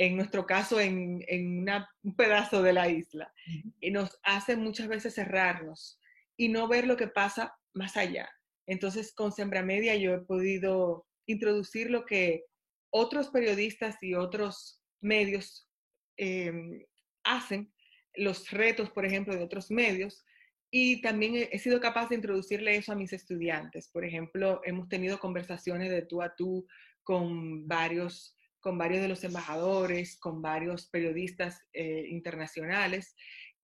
en 0.00 0.16
nuestro 0.16 0.46
caso 0.46 0.80
en, 0.80 1.22
en 1.28 1.66
un 2.02 2.16
pedazo 2.16 2.62
de 2.62 2.72
la 2.72 2.88
isla, 2.88 3.32
y 3.80 3.90
nos 3.90 4.18
hace 4.22 4.56
muchas 4.56 4.88
veces 4.88 5.14
cerrarnos 5.14 6.00
y 6.38 6.48
no 6.48 6.68
ver 6.68 6.86
lo 6.86 6.96
que 6.96 7.08
pasa 7.08 7.54
más 7.74 7.98
allá. 7.98 8.30
Entonces, 8.66 9.12
con 9.12 9.30
Sembra 9.30 9.62
Media 9.62 9.96
yo 9.96 10.14
he 10.14 10.20
podido 10.20 11.06
introducir 11.26 11.90
lo 11.90 12.06
que 12.06 12.44
otros 12.90 13.28
periodistas 13.28 14.02
y 14.02 14.14
otros 14.14 14.82
medios 15.02 15.68
em, 16.16 16.82
hacen, 17.24 17.72
los 18.14 18.50
retos, 18.50 18.90
por 18.90 19.04
ejemplo, 19.04 19.34
de 19.34 19.44
otros 19.44 19.70
medios, 19.70 20.24
y 20.70 21.02
también 21.02 21.34
he, 21.34 21.48
he, 21.52 21.58
sido 21.58 21.80
capaz 21.80 22.08
de 22.08 22.14
introducirle 22.14 22.76
eso 22.76 22.92
a 22.92 22.96
mis 22.96 23.12
estudiantes. 23.12 23.88
Por 23.88 24.04
ejemplo, 24.04 24.62
hemos 24.64 24.88
tenido 24.88 25.18
conversaciones 25.18 25.90
de 25.90 26.02
tú 26.02 26.22
a 26.22 26.34
tú 26.34 26.66
con 27.02 27.66
varios 27.66 28.36
con 28.60 28.76
varios 28.76 29.00
de 29.00 29.08
los 29.08 29.24
embajadores, 29.24 30.18
con 30.18 30.42
varios 30.42 30.88
periodistas 30.90 31.60
eh, 31.72 32.04
internacionales. 32.08 33.14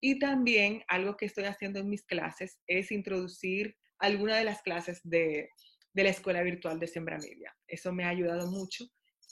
Y 0.01 0.19
también 0.19 0.83
algo 0.87 1.15
que 1.17 1.25
estoy 1.25 1.45
haciendo 1.45 1.79
en 1.79 1.89
mis 1.89 2.03
clases 2.03 2.59
es 2.67 2.91
introducir 2.91 3.75
alguna 3.99 4.37
de 4.37 4.43
las 4.43 4.61
clases 4.61 4.99
de, 5.03 5.49
de 5.93 6.03
la 6.03 6.09
Escuela 6.09 6.41
Virtual 6.41 6.79
de 6.79 6.87
Sembra 6.87 7.17
Media. 7.17 7.55
Eso 7.67 7.93
me 7.93 8.03
ha 8.03 8.09
ayudado 8.09 8.49
mucho 8.49 8.85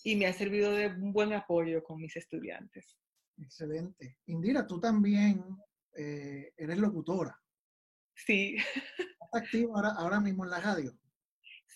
y 0.04 0.15
me 0.15 0.28
ha 0.28 0.34
servido 0.34 0.72
de 0.72 0.88
un 0.88 1.13
buen 1.13 1.34
apoyo 1.34 1.84
con 1.84 2.00
mis 2.00 2.15
estudiantes. 2.15 2.98
Excelente. 3.38 4.18
Indira, 4.28 4.65
tú 4.65 4.80
también 4.80 5.44
eh, 5.96 6.54
eres 6.58 6.78
locutora. 6.78 7.39
Sí. 8.15 8.56
¿Estás 8.56 9.44
activo 9.44 9.76
ahora, 9.76 9.89
ahora 9.98 10.20
mismo 10.20 10.46
en 10.46 10.52
la 10.52 10.60
radio? 10.60 10.98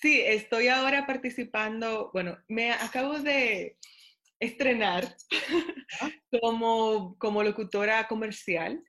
Sí, 0.01 0.21
estoy 0.21 0.69
ahora 0.69 1.05
participando, 1.05 2.09
bueno, 2.13 2.37
me 2.47 2.71
acabo 2.71 3.19
de 3.19 3.77
estrenar 4.39 5.13
ah. 6.01 6.09
como, 6.41 7.17
como 7.17 7.43
locutora 7.43 8.07
comercial 8.07 8.81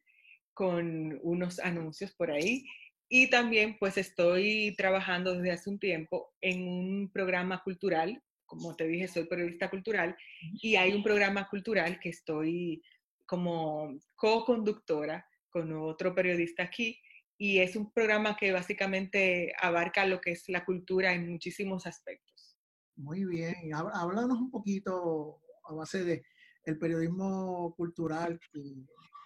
con 0.54 1.18
unos 1.22 1.58
anuncios 1.58 2.14
por 2.14 2.30
ahí. 2.30 2.64
Y 3.08 3.28
también 3.28 3.76
pues 3.80 3.98
estoy 3.98 4.72
trabajando 4.76 5.34
desde 5.34 5.50
hace 5.50 5.70
un 5.70 5.80
tiempo 5.80 6.32
en 6.40 6.68
un 6.68 7.10
programa 7.12 7.60
cultural, 7.64 8.22
como 8.46 8.76
te 8.76 8.86
dije, 8.86 9.08
soy 9.08 9.24
periodista 9.24 9.68
cultural, 9.68 10.16
y 10.62 10.76
hay 10.76 10.92
un 10.92 11.02
programa 11.02 11.48
cultural 11.48 11.98
que 11.98 12.10
estoy 12.10 12.80
como 13.26 13.98
co-conductora 14.14 15.26
con 15.50 15.72
otro 15.72 16.14
periodista 16.14 16.62
aquí, 16.62 17.00
y 17.42 17.60
es 17.60 17.74
un 17.74 17.90
programa 17.90 18.36
que 18.36 18.52
básicamente 18.52 19.54
abarca 19.58 20.04
lo 20.04 20.20
que 20.20 20.32
es 20.32 20.46
la 20.50 20.62
cultura 20.62 21.14
en 21.14 21.30
muchísimos 21.30 21.86
aspectos. 21.86 22.54
Muy 22.96 23.24
bien, 23.24 23.72
háblanos 23.72 24.38
un 24.38 24.50
poquito 24.50 25.40
a 25.64 25.72
base 25.72 26.04
de 26.04 26.22
el 26.64 26.78
periodismo 26.78 27.74
cultural 27.78 28.38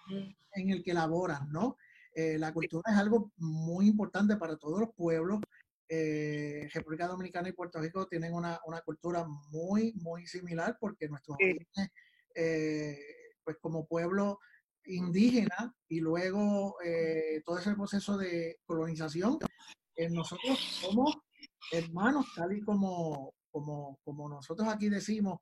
en 0.07 0.69
el 0.69 0.81
que 0.81 0.91
elaboras, 0.91 1.45
¿no? 1.49 1.75
Eh, 2.13 2.37
la 2.39 2.53
cultura 2.53 2.89
es 2.89 2.97
algo 2.97 3.33
muy 3.35 3.87
importante 3.87 4.37
para 4.37 4.55
todos 4.55 4.79
los 4.79 4.95
pueblos. 4.95 5.41
Eh, 5.89 6.69
República 6.73 7.07
Dominicana 7.07 7.49
y 7.49 7.51
Puerto 7.51 7.81
Rico 7.81 8.07
tienen 8.07 8.33
una, 8.33 8.61
una 8.65 8.79
cultura 8.79 9.25
muy, 9.51 9.91
muy 9.95 10.25
similar 10.25 10.77
porque 10.79 11.09
nuestros 11.09 11.35
orígenes, 11.35 11.91
eh, 12.33 12.97
pues 13.43 13.57
como 13.59 13.85
pueblo, 13.85 14.39
indígena 14.87 15.73
y 15.87 15.99
luego 15.99 16.77
eh, 16.83 17.41
todo 17.45 17.59
ese 17.59 17.73
proceso 17.73 18.17
de 18.17 18.59
colonización, 18.65 19.37
eh, 19.95 20.09
nosotros 20.09 20.59
somos 20.59 21.15
hermanos, 21.71 22.25
tal 22.35 22.53
y 22.53 22.61
como, 22.61 23.33
como, 23.51 23.99
como 24.03 24.29
nosotros 24.29 24.67
aquí 24.67 24.89
decimos 24.89 25.39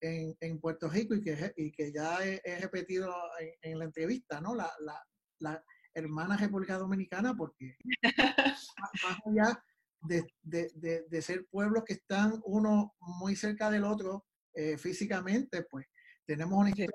en, 0.00 0.36
en, 0.40 0.60
Puerto 0.60 0.88
Rico 0.88 1.14
y 1.14 1.22
que, 1.22 1.52
y 1.56 1.72
que 1.72 1.92
ya 1.92 2.18
he, 2.24 2.60
repetido 2.60 3.14
en, 3.62 3.78
la 3.78 3.84
entrevista, 3.84 4.40
¿no? 4.40 4.54
La, 4.54 4.70
la, 4.80 5.02
la, 5.40 5.64
hermana 5.94 6.36
República 6.36 6.76
Dominicana, 6.76 7.34
porque 7.34 7.78
más, 9.02 9.18
allá 9.24 9.64
de, 10.02 10.26
de, 10.42 11.06
de, 11.08 11.22
ser 11.22 11.46
pueblos 11.50 11.84
que 11.86 11.94
están 11.94 12.38
uno 12.44 12.94
muy 13.00 13.34
cerca 13.34 13.70
del 13.70 13.84
otro 13.84 14.26
eh, 14.52 14.76
físicamente, 14.76 15.62
pues 15.62 15.86
tenemos 16.26 16.58
una 16.58 16.70
historia, 16.70 16.92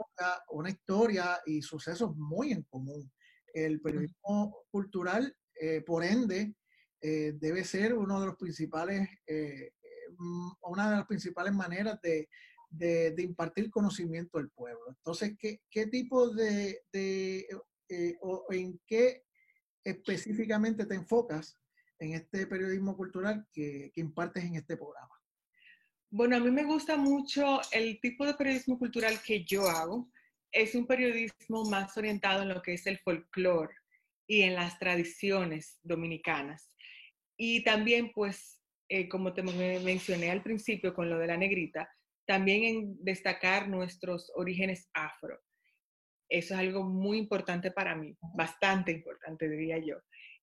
una 0.50 0.70
historia 0.70 1.41
y 1.46 1.62
sucesos 1.62 2.15
muy 2.15 2.52
en 2.52 2.63
común. 2.63 3.12
El 3.54 3.82
periodismo 3.82 4.65
cultural, 4.70 5.36
eh, 5.56 5.82
por 5.82 6.04
ende, 6.04 6.54
eh, 7.02 7.34
debe 7.36 7.63
ser 7.63 7.94
uno 7.94 8.20
de 8.20 8.28
los 8.28 8.36
principales, 8.36 9.10
eh, 9.26 9.72
mm, 10.17 10.52
una 10.63 10.89
de 10.91 10.98
las 10.98 11.08
principales 11.08 11.54
maneras 11.54 12.00
de, 12.02 12.30
de, 12.70 13.24
impartir 13.24 13.70
conocimiento 13.70 14.38
al 14.38 14.50
pueblo. 14.50 14.86
Entonces, 14.89 15.36
¿qué, 15.39 15.62
qué 15.70 15.88
tipo 15.88 16.30
de, 16.30 16.84
de 16.91 17.48
o 18.22 18.46
en 18.50 18.80
qué 18.86 19.24
específicamente 19.84 20.86
te 20.86 20.96
enfocas 20.96 21.58
en 22.00 22.13
este 22.13 22.48
periodismo 22.48 22.96
cultural 22.96 23.46
que, 23.52 23.91
que 23.94 24.02
impartes 24.02 24.44
en 24.44 24.56
este 24.56 24.78
programa? 24.78 25.20
Bueno, 26.13 26.36
a 26.36 26.39
mí 26.41 26.52
me 26.52 26.65
gusta 26.65 26.97
mucho 26.97 27.62
el 27.71 28.02
tipo 28.02 28.26
de 28.26 28.34
periodismo 28.34 28.78
cultural 28.78 29.21
que 29.26 29.45
yo 29.45 29.69
hago. 29.69 30.12
Es 30.52 30.76
un 30.76 30.86
periodismo 30.86 31.63
más 31.63 31.95
orientado 31.95 32.41
en 32.41 32.50
lo 32.50 32.62
que 32.62 32.74
es 32.74 32.86
el 32.86 33.00
folclore 33.00 33.74
y 34.28 34.41
en 34.41 34.56
las 34.56 34.78
tradiciones 34.78 35.80
dominicanas. 35.82 36.76
Y 37.38 37.63
también, 37.63 38.12
pues, 38.12 38.62
eh, 38.89 39.08
como 39.08 39.34
te 39.34 39.41
mencioné 39.41 40.32
al 40.32 40.43
principio 40.43 40.93
con 40.93 41.10
lo 41.10 41.17
de 41.17 41.28
la 41.28 41.38
negrita, 41.38 41.89
también 42.28 42.65
en 42.65 42.97
destacar 43.06 43.69
nuestros 43.69 44.34
orígenes 44.36 44.89
afro. 44.93 45.39
Eso 46.28 46.56
es 46.56 46.60
algo 46.60 46.84
muy 46.84 47.19
importante 47.19 47.71
para 47.71 47.95
mí, 47.95 48.17
bastante 48.36 48.91
importante, 48.91 49.47
diría 49.47 49.78
yo. 49.78 49.95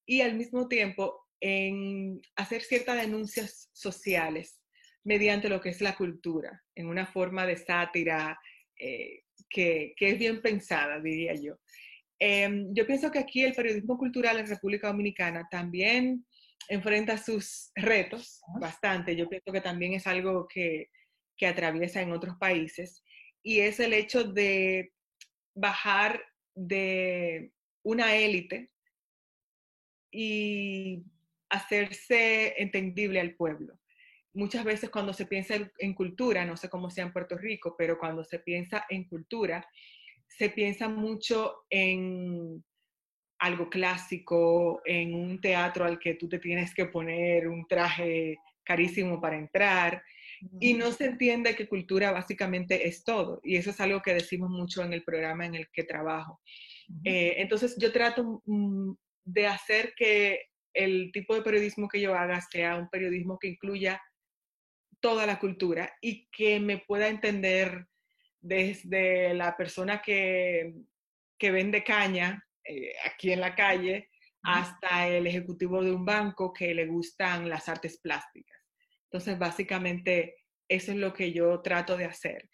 Y 0.07 0.23
al 0.23 0.35
mismo 0.35 0.67
tiempo, 0.67 1.27
en 1.41 2.23
hacer 2.37 2.63
ciertas 2.63 2.97
denuncias 2.97 3.69
sociales 3.75 4.63
mediante 5.05 5.49
lo 5.49 5.61
que 5.61 5.71
es 5.71 5.81
la 5.81 5.97
cultura, 5.97 6.63
en 6.75 6.87
una 6.87 7.07
forma 7.07 7.47
de 7.47 7.57
sátira 7.57 8.39
eh, 8.79 9.23
que, 9.49 9.95
que, 9.97 10.11
es 10.11 10.19
bien 10.19 10.43
pensada, 10.43 11.01
diría 11.01 11.35
yo. 11.35 11.55
Em, 12.19 12.75
yo 12.75 12.87
pienso 12.87 13.11
que 13.11 13.21
aquí 13.21 13.45
el 13.45 13.55
periodismo 13.55 13.97
cultural 13.97 14.39
en 14.39 14.49
República 14.49 14.89
Dominicana 14.89 15.47
también 15.51 16.27
enfrenta 16.69 17.17
sus 17.17 17.71
retos 17.75 18.41
bastante. 18.61 19.17
Yo 19.17 19.29
pienso 19.29 19.53
que 19.53 19.61
también 19.61 19.95
es 19.95 20.07
algo 20.07 20.47
que, 20.49 20.91
que 21.37 21.47
atraviesa 21.47 22.03
en 22.03 22.13
otros 22.13 22.37
países 22.37 23.03
y 23.43 23.61
es 23.61 23.81
el 23.81 23.93
hecho 23.93 24.25
de 24.25 24.93
bajar 25.55 26.23
de 26.55 27.53
una 27.83 28.17
élite 28.17 28.71
y 30.11 31.05
hacerse 31.49 32.55
entendible 32.61 33.21
al 33.21 33.35
pueblo 33.35 33.79
muchas 34.39 34.65
veces 34.65 34.89
cuando 34.89 35.13
se 35.13 35.27
piensa 35.27 35.55
en 35.79 35.95
cultura, 35.95 36.45
no 36.45 36.57
sé 36.57 36.71
cómo 36.71 36.91
sea 36.91 37.05
en 37.05 37.13
Puerto 37.13 37.37
Rico, 37.37 37.75
pero 37.77 37.99
cuando 37.99 38.23
se 38.23 38.39
piensa 38.39 38.87
en 38.89 39.05
cultura, 39.05 39.69
se 40.29 40.51
piensa 40.51 40.89
mucho 40.89 41.65
en 41.69 42.65
algo 43.41 43.69
clásico, 43.69 44.81
en 44.85 45.15
un 45.15 45.41
teatro 45.41 45.85
al 45.85 45.99
que 45.99 46.15
tú 46.15 46.29
te 46.29 46.39
tienes 46.39 46.73
que 46.73 46.87
poner 46.87 47.49
un 47.49 47.67
traje 47.67 48.39
carísimo 48.65 49.21
para 49.21 49.39
entrar, 49.39 50.03
y 50.61 50.75
no 50.75 50.93
se 50.93 51.07
entiende 51.07 51.57
que 51.57 51.67
cultura 51.67 52.13
básicamente 52.13 52.87
es 52.87 53.03
todo. 53.03 53.41
Y 53.43 53.57
eso 53.57 53.71
es 53.71 53.81
algo 53.81 54.01
que 54.03 54.15
decimos 54.15 54.51
mucho 54.51 54.85
en 54.85 54.93
el 54.93 55.03
programa 55.03 55.47
en 55.47 55.57
el 55.57 55.69
que 55.73 55.83
trabajo. 55.83 56.41
Eh, 57.05 57.35
entonces 57.39 57.77
yo 57.77 57.91
trato 57.91 58.41
mm, 58.47 58.93
de 59.25 59.47
hacer 59.49 59.95
que 59.97 60.43
el 60.75 61.11
tipo 61.13 61.35
de 61.35 61.43
periodismo 61.43 61.89
que 61.89 62.01
yo 62.01 62.15
haga 62.15 62.41
sea 62.41 62.77
un 62.77 62.89
periodismo 62.89 63.37
que 63.39 63.49
incluya 63.49 64.01
toda 65.01 65.27
la 65.27 65.39
cultura 65.39 65.93
y 66.01 66.29
que 66.31 66.61
me 66.61 66.79
pueda 66.79 67.09
entender 67.09 67.87
desde 68.41 69.35
la 69.35 69.57
persona 69.57 70.01
que, 70.01 70.75
que 71.39 71.51
vende 71.51 71.85
caña 71.85 72.45
eh, 72.65 72.93
aquí 73.05 73.33
en 73.33 73.41
la 73.41 73.55
calle 73.55 74.09
hasta 74.43 75.09
el 75.09 75.27
ejecutivo 75.27 75.83
de 75.83 75.93
un 75.93 76.05
banco 76.05 76.53
que 76.53 76.75
le 76.75 76.87
gustan 76.87 77.49
las 77.49 77.69
artes 77.69 77.99
plásticas. 78.01 78.59
Entonces, 79.05 79.39
básicamente, 79.39 80.37
eso 80.69 80.93
es 80.93 80.99
lo 80.99 81.13
que 81.13 81.33
yo 81.33 81.61
trato 81.61 81.97
de 81.97 82.05
hacer. 82.05 82.49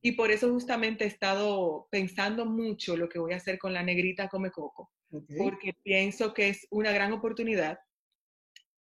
Y 0.00 0.12
por 0.12 0.30
eso 0.30 0.50
justamente 0.50 1.04
he 1.04 1.08
estado 1.08 1.88
pensando 1.90 2.46
mucho 2.46 2.96
lo 2.96 3.08
que 3.08 3.18
voy 3.18 3.32
a 3.32 3.36
hacer 3.36 3.58
con 3.58 3.72
la 3.72 3.82
negrita 3.82 4.28
Come 4.28 4.50
Coco, 4.50 4.90
porque 5.36 5.74
pienso 5.82 6.32
que 6.32 6.48
es 6.48 6.66
una 6.70 6.92
gran 6.92 7.12
oportunidad 7.12 7.78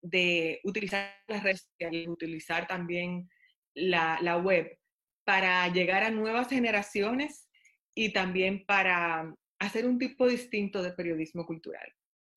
de 0.03 0.59
utilizar 0.63 1.15
las 1.27 1.41
redes 1.41 1.61
sociales, 1.61 2.07
utilizar 2.07 2.67
también 2.67 3.29
la, 3.73 4.19
la 4.21 4.37
web 4.37 4.77
para 5.23 5.67
llegar 5.69 6.03
a 6.03 6.11
nuevas 6.11 6.49
generaciones 6.49 7.47
y 7.95 8.11
también 8.11 8.65
para 8.65 9.33
hacer 9.59 9.85
un 9.85 9.97
tipo 9.97 10.27
distinto 10.27 10.83
de 10.83 10.91
periodismo 10.91 11.45
cultural. 11.45 11.87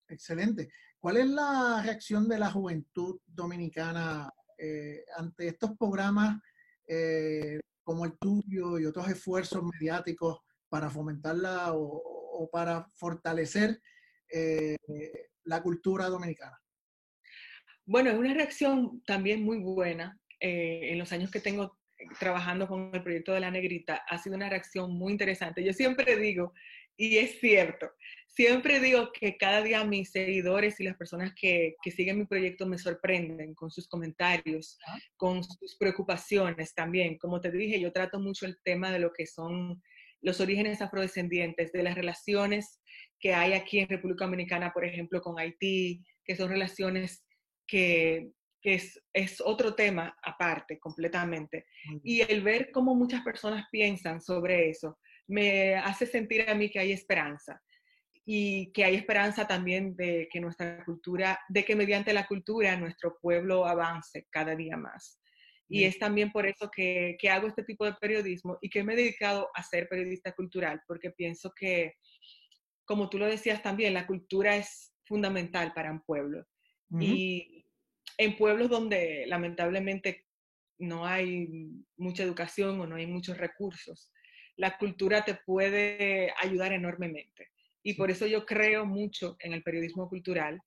Excelente. 0.09 0.71
¿Cuál 1.01 1.17
es 1.19 1.27
la 1.27 1.83
reacción 1.85 2.29
de 2.29 2.39
la 2.39 2.51
juventud 2.51 3.21
dominicana 3.27 4.33
eh, 4.57 5.05
ante 5.17 5.49
estos 5.49 5.77
programas 5.77 6.41
eh, 6.87 7.61
como 7.83 8.05
el 8.05 8.17
tuyo 8.19 8.79
y 8.79 8.87
otros 8.87 9.09
esfuerzos 9.09 9.63
mediáticos 9.65 10.39
para 10.69 10.89
fomentarla 10.89 11.73
o, 11.75 12.49
para 12.53 12.89
fortalecer 12.95 13.81
eh, 14.33 14.77
la 15.45 15.63
cultura 15.63 16.07
dominicana? 16.09 16.59
Bueno, 17.87 18.11
es 18.11 18.19
una 18.19 18.35
reacción 18.35 19.03
también 19.07 19.43
muy 19.43 19.59
buena. 19.59 20.19
en 20.41 20.99
los 20.99 21.13
años 21.13 21.31
que 21.31 21.41
tengo 21.41 21.79
trabajando 22.19 22.69
con 22.69 22.91
el 22.93 23.03
proyecto 23.03 23.33
de 23.33 23.41
la 23.41 23.51
negrita, 23.51 24.03
ha 24.09 24.19
sido 24.19 24.37
una 24.37 24.51
reacción 24.51 24.93
muy 24.93 25.13
interesante. 25.13 25.65
Yo 25.65 25.73
siempre 25.73 26.17
digo, 26.17 26.53
y 26.97 27.19
es 27.19 27.41
cierto, 27.41 27.91
siempre 28.27 28.81
digo 28.81 29.13
que 29.13 29.37
cada 29.37 29.63
día 29.63 29.85
mis 29.85 30.11
seguidores 30.11 30.81
y 30.81 30.85
las 30.85 30.97
personas 30.97 31.33
que, 31.35 31.77
que 31.83 31.91
siguen 31.91 32.19
mi 32.19 32.27
proyecto 32.27 32.67
me 32.67 32.79
sorprenden 32.79 33.55
con 33.55 33.71
sus 33.71 33.89
comentarios, 33.89 34.79
con 35.17 35.45
sus 35.45 35.77
preocupaciones 35.77 36.75
también. 36.75 37.19
Como 37.19 37.41
te 37.41 37.51
dije, 37.51 37.81
yo 37.81 37.93
trato 37.93 38.19
mucho 38.21 38.47
el 38.47 38.59
tema 38.63 38.93
de 38.93 38.99
lo 38.99 39.13
que 39.13 39.27
son 39.27 39.83
los 40.23 40.41
orígenes 40.41 40.81
afrodescendientes, 40.81 41.73
de 41.73 41.83
las 41.83 41.95
relaciones 41.95 42.81
que 43.21 43.35
hay 43.35 43.53
aquí 43.53 43.79
en 43.79 43.89
República 43.89 44.25
Dominicana, 44.25 44.73
por 44.73 44.85
ejemplo, 44.85 45.21
con 45.21 45.39
Haití, 45.39 46.03
que 46.25 46.37
son 46.37 46.49
relaciones 46.49 47.26
que, 47.67 48.31
que 48.61 48.75
es, 48.75 49.03
es, 49.13 49.41
otro 49.41 49.75
tema 49.75 50.17
aparte 50.23 50.79
completamente. 50.79 51.67
Y 52.03 52.21
el 52.21 52.43
ver 52.43 52.71
cómo 52.73 52.95
muchas 52.95 53.23
personas 53.23 53.67
piensan 53.71 54.21
sobre 54.21 54.71
eso 54.71 54.99
me 55.29 55.75
hace 55.75 56.07
sentir 56.07 56.49
a 56.49 56.55
mí 56.55 56.71
que 56.71 56.79
hay 56.79 56.93
esperanza 56.93 57.61
y 58.25 58.73
que 58.73 58.85
hay 58.85 58.97
esperanza 58.97 59.47
también 59.47 59.95
de 59.97 60.29
que 60.31 60.41
nuestra 60.41 60.85
cultura, 60.85 61.39
de 61.49 61.65
que 61.65 61.77
mediante 61.77 62.13
la 62.13 62.27
cultura 62.27 62.77
nuestro 62.77 63.17
pueblo 63.21 63.67
avance 63.67 64.27
cada 64.31 64.57
día 64.57 64.77
más. 64.77 65.21
Y 65.69 65.83
es 65.83 65.99
también 65.99 66.31
por 66.31 66.47
eso 66.47 66.71
que, 66.71 67.17
que, 67.19 67.29
hago 67.29 67.49
este 67.49 67.65
tipo 67.65 67.85
de 67.85 67.95
periodismo 67.95 68.57
y 68.61 68.71
que 68.71 68.85
me 68.85 68.93
he 68.93 68.97
dedicado 68.97 69.49
a 69.53 69.65
ser 69.65 69.89
periodista 69.89 70.33
cultural, 70.33 70.81
porque 70.87 71.11
pienso 71.11 71.53
que, 71.57 71.95
como 72.85 73.11
tú 73.11 73.19
lo 73.19 73.27
decías 73.27 73.63
también, 73.63 73.93
la 73.93 74.07
cultura 74.07 74.55
es 74.57 74.93
fundamental 75.05 75.73
para 75.75 75.91
un 75.91 76.03
pueblo. 76.03 76.45
Y 77.01 77.56
en 78.19 78.37
pueblos 78.37 78.71
donde 78.71 79.25
lamentablemente 79.27 80.27
no 80.79 81.07
hay 81.07 81.49
mucha 81.97 82.23
educación 82.23 82.81
o 82.81 82.87
no 82.87 82.97
hay 82.97 83.07
muchos 83.07 83.37
recursos, 83.39 84.13
la 84.57 84.79
cultura 84.79 85.25
te 85.25 85.35
puede 85.35 86.33
ayudar 86.43 86.73
enormemente. 86.73 87.51
Y 87.83 87.95
por 87.95 88.11
eso 88.11 88.27
yo 88.27 88.45
creo 88.45 88.85
mucho 88.85 89.37
en 89.41 89.53
el 89.53 89.63
periodismo 89.63 90.09
cultural, 90.09 90.61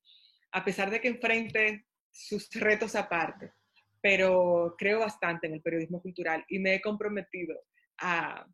a 0.52 0.64
pesar 0.64 0.90
de 0.90 1.00
que 1.00 1.08
enfrente 1.08 1.84
sus 2.10 2.48
retos 2.52 2.94
aparte, 2.94 3.52
pero 4.00 4.74
creo 4.78 5.00
bastante 5.00 5.46
en 5.46 5.54
el 5.54 5.62
periodismo 5.62 6.00
cultural 6.00 6.44
y 6.48 6.58
me 6.58 6.74
he 6.74 6.80
comprometido 6.80 7.56
a, 7.98 8.46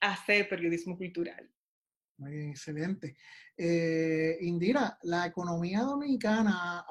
hacer 0.00 0.48
periodismo 0.48 0.96
cultural. 0.96 1.50
Muy 2.18 2.32
bien, 2.32 2.50
excelente. 2.50 3.16
Eh, 3.56 4.38
Indira, 4.40 4.98
la 5.02 5.26
economía 5.26 5.82
dominicana, 5.82 6.84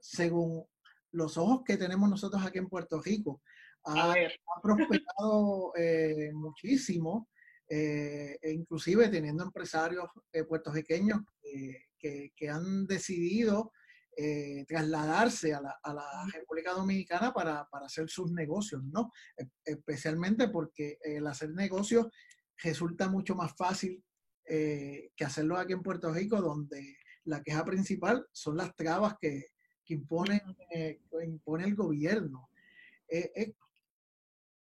según 0.00 0.64
los 1.12 1.36
ojos 1.36 1.62
que 1.64 1.76
tenemos 1.76 2.10
nosotros 2.10 2.44
aquí 2.44 2.58
en 2.58 2.68
Puerto 2.68 3.00
Rico, 3.00 3.40
ha, 3.84 4.14
prosperado 4.62 5.72
eh, 5.76 6.32
muchísimo 6.34 7.28
eh, 7.68 8.38
e 8.40 8.52
inclusive 8.52 9.08
teniendo 9.08 9.42
empresarios 9.42 10.08
eh, 10.32 10.44
puertorriqueños 10.44 11.20
que, 11.98 12.32
que, 12.36 12.48
han 12.48 12.86
decidido 12.86 13.72
eh, 14.16 14.64
trasladarse 14.68 15.52
a 15.52 15.60
la, 15.60 15.76
a 15.82 15.92
la, 15.92 16.26
República 16.32 16.72
Dominicana 16.72 17.32
para, 17.32 17.68
para, 17.68 17.86
hacer 17.86 18.08
sus 18.08 18.30
negocios, 18.30 18.84
¿no? 18.84 19.10
E, 19.36 19.48
especialmente 19.64 20.48
porque 20.48 20.98
el 21.02 21.26
hacer 21.26 21.50
negocios 21.50 22.06
resulta 22.62 23.08
mucho 23.08 23.34
más 23.34 23.56
fácil 23.56 24.02
que 24.46 25.24
hacerlo 25.24 25.56
aquí 25.56 25.72
en 25.72 25.82
Puerto 25.82 26.12
Rico, 26.12 26.40
donde 26.40 26.96
la 27.24 27.42
queja 27.42 27.64
principal 27.64 28.26
son 28.32 28.56
las 28.56 28.74
trabas 28.76 29.16
que, 29.20 29.46
que 29.84 29.94
impone, 29.94 30.42
impone 31.24 31.64
el 31.64 31.74
gobierno. 31.74 32.48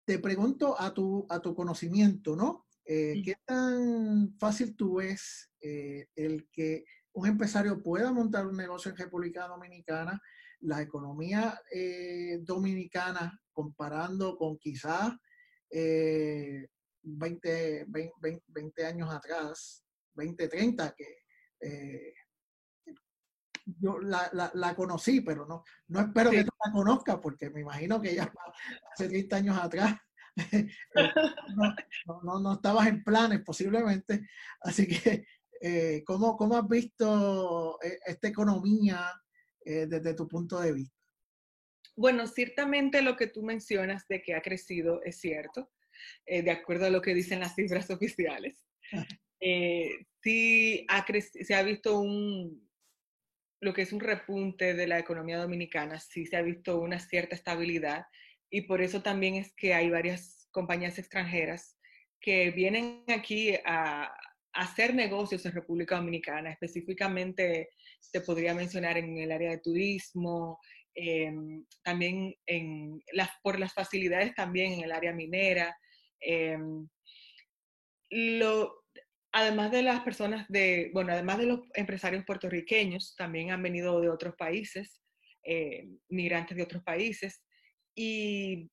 te 0.05 0.19
pregunto 0.19 0.79
a 0.79 0.93
tu, 0.93 1.25
a 1.29 1.39
tu 1.39 1.53
conocimiento, 1.53 2.35
¿no? 2.35 2.67
Eh, 2.89 3.21
¿Qué 3.23 3.35
tan 3.43 4.33
fácil 4.39 4.73
tú 4.77 4.95
ves 4.95 5.51
eh, 5.59 6.07
el 6.15 6.47
que 6.49 6.85
un 7.11 7.27
empresario 7.27 7.83
pueda 7.83 8.13
montar 8.13 8.47
un 8.47 8.55
negocio 8.55 8.89
en 8.91 8.97
República 8.97 9.45
Dominicana, 9.45 10.21
la 10.61 10.81
economía 10.81 11.59
eh, 11.69 12.39
dominicana 12.43 13.41
comparando 13.51 14.37
con 14.37 14.57
quizás 14.57 15.11
20, 17.15 17.85
20, 17.87 18.85
años 18.85 19.13
atrás, 19.13 19.83
20, 20.13 20.47
30, 20.47 20.95
que 20.95 22.13
yo 23.65 23.99
la, 23.99 24.29
la, 24.33 24.51
la, 24.53 24.75
conocí, 24.75 25.21
pero 25.21 25.45
no, 25.45 25.63
no 25.87 25.99
espero 25.99 26.31
que 26.31 26.43
tú 26.43 26.51
la 26.65 26.71
conozcas 26.71 27.17
porque 27.21 27.49
me 27.49 27.61
imagino 27.61 28.01
que 28.01 28.15
ya 28.15 28.31
hace 28.93 29.09
30 29.09 29.35
años 29.35 29.57
atrás 29.57 29.97
no, 32.23 32.39
no, 32.39 32.53
estabas 32.53 32.87
en 32.87 33.03
planes 33.03 33.41
posiblemente. 33.41 34.27
Así 34.61 34.87
que, 34.87 35.25
eh, 35.61 36.03
¿cómo, 36.05 36.37
¿cómo, 36.37 36.57
has 36.57 36.67
visto 36.67 37.79
eh, 37.81 37.99
esta 38.05 38.27
economía 38.27 39.11
eh, 39.65 39.87
desde 39.87 40.13
tu 40.13 40.27
punto 40.27 40.59
de 40.59 40.73
vista? 40.73 40.95
Bueno, 41.95 42.27
ciertamente 42.27 43.01
lo 43.01 43.17
que 43.17 43.27
tú 43.27 43.41
mencionas 43.41 44.07
de 44.07 44.21
que 44.21 44.35
ha 44.35 44.41
crecido 44.41 45.01
es 45.03 45.19
cierto, 45.19 45.71
de 46.25 46.51
acuerdo 46.51 46.85
a 46.85 46.89
lo 46.89 47.01
que 47.01 47.13
dicen 47.13 47.39
las 47.39 47.55
cifras 47.55 47.89
oficiales. 47.89 48.63
sí 50.21 50.85
ha 50.89 51.05
se 51.21 51.55
ha 51.55 51.61
visto 51.61 51.99
un, 51.99 52.67
lo 53.61 53.73
que 53.73 53.81
es 53.81 53.91
un 53.91 53.99
repunte 53.99 54.73
de 54.73 54.87
la 54.87 54.99
economía 54.99 55.37
dominicana, 55.37 55.99
sí 55.99 56.25
se 56.25 56.37
ha 56.37 56.41
visto 56.41 56.79
una 56.79 56.99
cierta 56.99 57.35
estabilidad 57.35 58.05
y 58.49 58.61
por 58.61 58.81
eso 58.81 59.01
también 59.01 59.35
es 59.35 59.53
que 59.55 59.73
hay 59.73 59.89
varias 59.89 60.47
compañías 60.51 60.97
extranjeras 60.99 61.77
que 62.19 62.51
vienen 62.51 63.03
aquí 63.07 63.55
a, 63.65 64.11
hacer 64.53 64.95
negocios 64.95 65.45
en 65.45 65.51
República 65.51 65.97
Dominicana. 65.97 66.49
Específicamente 66.49 67.69
te 68.11 68.21
podría 68.21 68.55
mencionar 68.55 68.97
en 68.97 69.15
el 69.19 69.31
área 69.31 69.51
de 69.51 69.59
turismo, 69.59 70.59
em, 70.95 71.63
también 71.83 72.33
en 72.47 72.99
las, 73.13 73.29
por 73.43 73.59
las 73.59 73.71
facilidades 73.71 74.33
también 74.33 74.73
en 74.73 74.83
el 74.85 74.91
área 74.91 75.13
minera. 75.13 75.77
Em, 76.19 76.87
lo, 78.09 78.83
además 79.31 79.71
de 79.71 79.83
las 79.83 80.01
personas 80.01 80.47
de, 80.49 80.91
bueno, 80.93 81.13
además 81.13 81.37
de 81.37 81.45
los 81.45 81.61
empresarios 81.73 82.25
puertorriqueños, 82.25 83.15
también 83.15 83.51
han 83.51 83.61
venido 83.61 83.99
de 84.01 84.09
otros 84.09 84.35
países, 84.35 85.01
eh, 85.43 85.87
migrantes 86.09 86.57
de 86.57 86.63
otros 86.63 86.83
países. 86.83 87.43
Y 87.95 88.69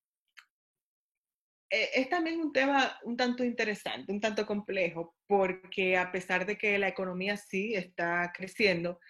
eh, 1.71 1.91
es 1.95 2.09
también 2.09 2.41
un 2.41 2.53
tema 2.53 2.99
un 3.03 3.17
tanto 3.17 3.45
interesante, 3.45 4.13
un 4.13 4.21
tanto 4.21 4.47
complejo, 4.47 5.17
porque 5.27 5.97
a 5.97 6.13
pesar 6.13 6.47
de 6.47 6.57
que 6.57 6.79
la 6.79 6.89
economía 6.89 7.37
sí 7.37 7.75
está 7.75 8.33
creciendo, 8.35 9.01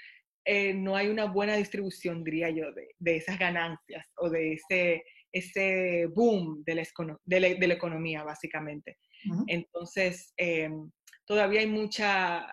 eh, 0.46 0.74
no 0.74 0.96
hay 0.96 1.08
una 1.08 1.24
buena 1.26 1.56
distribución, 1.56 2.22
diría 2.22 2.50
yo, 2.50 2.72
de, 2.72 3.16
esas 3.16 3.38
ganancias 3.38 4.06
o 4.16 4.28
de 4.30 4.54
ese 4.54 5.04
ese 5.34 6.06
boom 6.06 6.62
de 6.64 6.76
la, 6.76 6.84
de 7.26 7.66
la, 7.66 7.74
economía, 7.74 8.22
básicamente. 8.22 8.98
Entonces, 9.48 10.32
em, 10.36 10.92
todavía 11.26 11.60
hay 11.60 11.66
mucha 11.66 12.46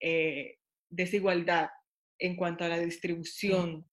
eh, 0.00 0.58
desigualdad 0.90 1.68
en 2.18 2.34
cuanto 2.34 2.64
a 2.64 2.68
la 2.68 2.80
distribución 2.80 3.86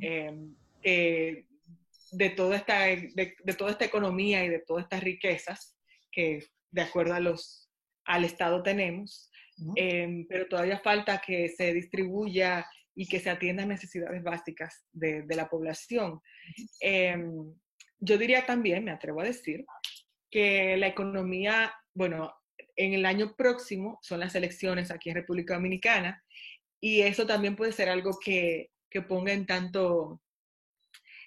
em, 0.00 0.56
de, 0.82 2.30
toda 2.36 2.56
esta, 2.56 2.86
de, 2.86 3.54
toda 3.56 3.70
esta 3.70 3.84
economía 3.84 4.44
y 4.44 4.48
de 4.48 4.64
todas 4.66 4.84
estas 4.84 5.04
riquezas 5.04 5.76
que 6.10 6.40
de 6.72 6.82
acuerdo 6.82 7.14
a 7.14 7.20
los, 7.20 7.70
al 8.04 8.24
Estado 8.24 8.64
tenemos, 8.64 9.30
em, 9.76 10.26
pero 10.26 10.48
todavía 10.48 10.80
falta 10.80 11.22
que 11.24 11.48
se 11.50 11.72
distribuya 11.72 12.66
y 13.00 13.06
que 13.06 13.18
se 13.18 13.30
atiendan 13.30 13.68
necesidades 13.68 14.22
básicas 14.22 14.84
de, 14.92 15.24
la 15.30 15.48
población. 15.48 16.20
Em, 16.80 17.54
yo 17.98 18.18
diría 18.18 18.44
también, 18.44 18.84
me 18.84 18.90
atrevo 18.90 19.22
a 19.22 19.24
decir, 19.24 19.64
que 20.30 20.76
la 20.76 20.88
economía, 20.88 21.72
bueno, 21.94 22.30
en 22.76 22.92
el 22.92 23.06
año 23.06 23.36
próximo 23.36 23.98
son 24.02 24.20
las 24.20 24.34
elecciones 24.34 24.90
aquí 24.90 25.08
en 25.08 25.16
República 25.16 25.54
Dominicana 25.54 26.22
y 26.78 27.00
eso 27.00 27.26
también 27.26 27.56
puede 27.56 27.72
ser 27.72 27.88
algo 27.88 28.18
que, 28.22 28.68
que 28.90 29.00
ponga 29.00 29.32
en 29.32 29.46
tanto, 29.46 30.20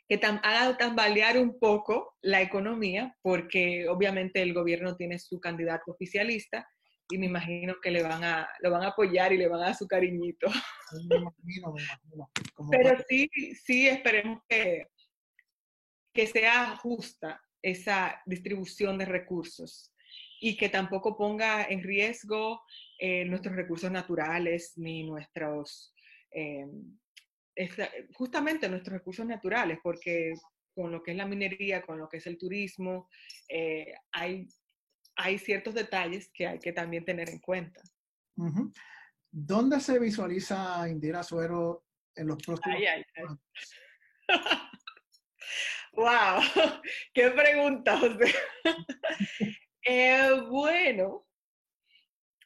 que 0.08 0.22
haga 0.24 0.78
tambalear 0.78 1.40
un 1.40 1.58
poco 1.58 2.14
la 2.22 2.44
economía, 2.44 3.18
porque 3.24 3.88
obviamente 3.90 4.44
el 4.44 4.54
gobierno 4.54 4.96
tiene 4.96 5.18
su 5.18 5.40
candidato 5.40 5.94
oficialista 5.94 6.68
y 7.14 7.18
me 7.18 7.28
imagino 7.28 7.76
que 7.82 7.92
le 7.92 8.02
van 8.02 8.24
a, 8.24 8.50
lo 8.62 8.72
van 8.72 8.84
a 8.84 8.88
apoyar 8.88 9.32
y 9.34 9.38
le 9.38 9.48
van 9.48 9.62
a 9.62 9.66
dar 9.66 9.76
su 9.76 9.88
cariñito. 9.88 10.48
Me 11.10 11.18
imagino, 11.18 11.74
me 11.74 11.82
imagino. 11.82 12.32
Pero 12.72 13.04
sí, 13.08 13.30
sí 13.64 13.88
esperemos 13.88 14.42
que, 14.48 14.88
que 16.14 16.28
sea 16.28 16.76
justa 16.78 17.42
esa 17.62 18.22
distribución 18.26 18.98
de 18.98 19.06
recursos 19.06 19.94
y 20.40 20.58
que 20.58 20.70
tampoco 20.70 21.16
ponga 21.16 21.66
en 21.66 21.82
riesgo 21.84 22.62
eh, 23.00 23.26
nuestros 23.26 23.56
recursos 23.56 23.90
naturales 23.92 24.74
ni 24.76 25.04
nuestros, 25.04 25.94
eh, 26.32 26.68
justamente 28.14 28.68
nuestros 28.68 28.98
recursos 28.98 29.26
naturales, 29.26 29.80
porque 29.82 30.34
con 30.76 30.92
lo 30.92 31.02
que 31.02 31.12
es 31.12 31.18
la 31.18 31.26
minería, 31.26 31.82
con 31.82 31.98
lo 31.98 32.10
que 32.10 32.18
es 32.18 32.28
el 32.28 32.38
turismo, 32.38 33.08
eh, 33.48 33.94
hay, 34.12 34.48
hay 35.16 35.38
ciertos 35.38 35.74
detalles 35.74 36.30
que 36.34 36.48
hay 36.48 36.60
que 36.60 36.74
también 36.74 37.06
tener 37.06 37.30
en 37.30 37.40
cuenta. 37.40 37.82
¿Dónde 39.32 39.80
se 39.80 40.00
visualiza 40.00 40.88
Indira 40.90 41.24
Suero 41.24 41.86
en 42.16 42.28
los 42.28 42.38
próximos 42.38 42.78
años? 42.78 43.40
¡Wow! 45.94 46.42
¡Qué 47.14 47.30
pregunta, 47.32 47.98
José! 47.98 48.34
Eh, 49.86 50.30
bueno, 50.50 51.28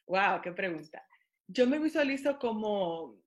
wow, 0.08 0.40
qué 0.42 0.50
pregunta. 0.50 1.06
Yo 1.46 1.68
me 1.68 1.78
visualizo 1.78 2.36
como 2.36 3.22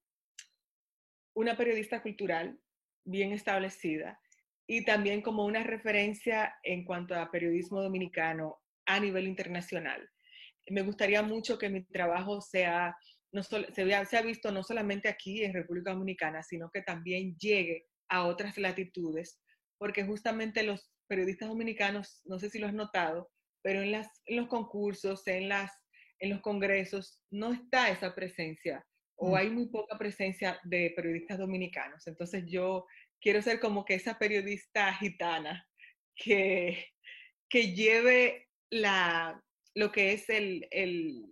una 1.33 1.55
periodista 1.55 2.01
cultural 2.01 2.59
bien 3.05 3.31
establecida 3.31 4.19
y 4.67 4.83
también 4.83 5.21
como 5.21 5.45
una 5.45 5.63
referencia 5.63 6.53
en 6.61 6.83
cuanto 6.83 7.15
a 7.15 7.31
periodismo 7.31 7.81
dominicano 7.81 8.60
a 8.85 8.99
nivel 8.99 9.27
internacional. 9.27 10.07
Me 10.69 10.81
gustaría 10.81 11.21
mucho 11.21 11.57
que 11.57 11.69
mi 11.69 11.83
trabajo 11.83 12.41
sea, 12.41 12.95
no 13.31 13.43
se, 13.43 13.83
vea, 13.83 14.05
se 14.05 14.17
ha 14.17 14.21
visto 14.21 14.51
no 14.51 14.63
solamente 14.63 15.09
aquí 15.09 15.43
en 15.43 15.53
República 15.53 15.91
Dominicana, 15.91 16.43
sino 16.43 16.69
que 16.69 16.81
también 16.81 17.35
llegue 17.37 17.87
a 18.09 18.25
otras 18.25 18.57
latitudes, 18.57 19.39
porque 19.77 20.03
justamente 20.03 20.63
los 20.63 20.91
periodistas 21.07 21.49
dominicanos, 21.49 22.21
no 22.25 22.39
sé 22.39 22.49
si 22.49 22.59
lo 22.59 22.67
has 22.67 22.73
notado, 22.73 23.29
pero 23.63 23.81
en, 23.81 23.91
las, 23.91 24.07
en 24.25 24.37
los 24.37 24.47
concursos, 24.47 25.25
en, 25.27 25.49
las, 25.49 25.71
en 26.19 26.29
los 26.29 26.41
congresos, 26.41 27.21
no 27.31 27.53
está 27.53 27.89
esa 27.89 28.13
presencia 28.15 28.85
o 29.21 29.31
mm. 29.31 29.35
hay 29.35 29.49
muy 29.49 29.67
poca 29.67 29.97
presencia 29.97 30.59
de 30.63 30.91
periodistas 30.95 31.37
dominicanos. 31.37 32.05
Entonces 32.07 32.43
yo 32.47 32.85
quiero 33.21 33.41
ser 33.41 33.59
como 33.59 33.85
que 33.85 33.93
esa 33.93 34.17
periodista 34.17 34.93
gitana 34.95 35.65
que, 36.15 36.87
que 37.47 37.73
lleve 37.73 38.49
la, 38.71 39.43
lo 39.75 39.91
que 39.91 40.13
es 40.13 40.29
el, 40.29 40.67
el, 40.71 41.25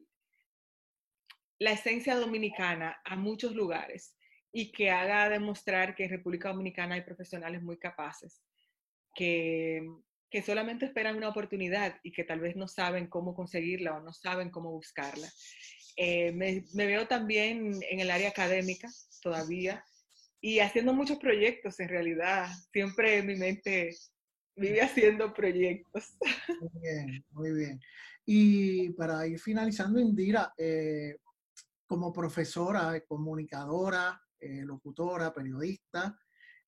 la 1.57 1.71
esencia 1.71 2.15
dominicana 2.15 3.01
a 3.03 3.15
muchos 3.15 3.55
lugares 3.55 4.15
y 4.51 4.71
que 4.71 4.91
haga 4.91 5.29
demostrar 5.29 5.95
que 5.95 6.05
en 6.05 6.11
República 6.11 6.49
Dominicana 6.49 6.95
hay 6.95 7.01
profesionales 7.01 7.63
muy 7.63 7.77
capaces, 7.77 8.41
que, 9.15 9.81
que 10.29 10.41
solamente 10.41 10.85
esperan 10.85 11.17
una 11.17 11.29
oportunidad 11.29 11.99
y 12.03 12.11
que 12.11 12.23
tal 12.23 12.39
vez 12.39 12.55
no 12.55 12.67
saben 12.67 13.07
cómo 13.07 13.33
conseguirla 13.33 13.97
o 13.97 14.01
no 14.01 14.13
saben 14.13 14.49
cómo 14.49 14.71
buscarla. 14.71 15.27
Eh, 15.95 16.31
me, 16.31 16.63
veo 16.73 17.07
también 17.07 17.71
en 17.89 17.99
el 17.99 18.09
área 18.09 18.29
académica 18.29 18.87
todavía 19.21 19.83
y 20.39 20.59
haciendo 20.59 20.93
muchos 20.93 21.17
proyectos 21.17 21.79
en 21.79 21.89
realidad. 21.89 22.47
Siempre 22.71 23.21
mi 23.21 23.35
mente 23.35 23.95
vive 24.59 24.81
haciendo 24.81 25.33
proyectos. 25.33 26.15
Muy 26.59 26.81
bien, 26.81 27.25
muy 27.31 27.51
bien. 27.51 27.81
Y 28.25 28.89
para 28.91 29.25
ir 29.25 29.39
finalizando, 29.39 29.99
Indira, 29.99 30.53
eh, 30.57 31.17
como 31.87 32.13
profesora, 32.13 33.01
comunicadora, 33.07 34.21
eh, 34.39 34.63
locutora, 34.63 35.33
periodista, 35.33 36.17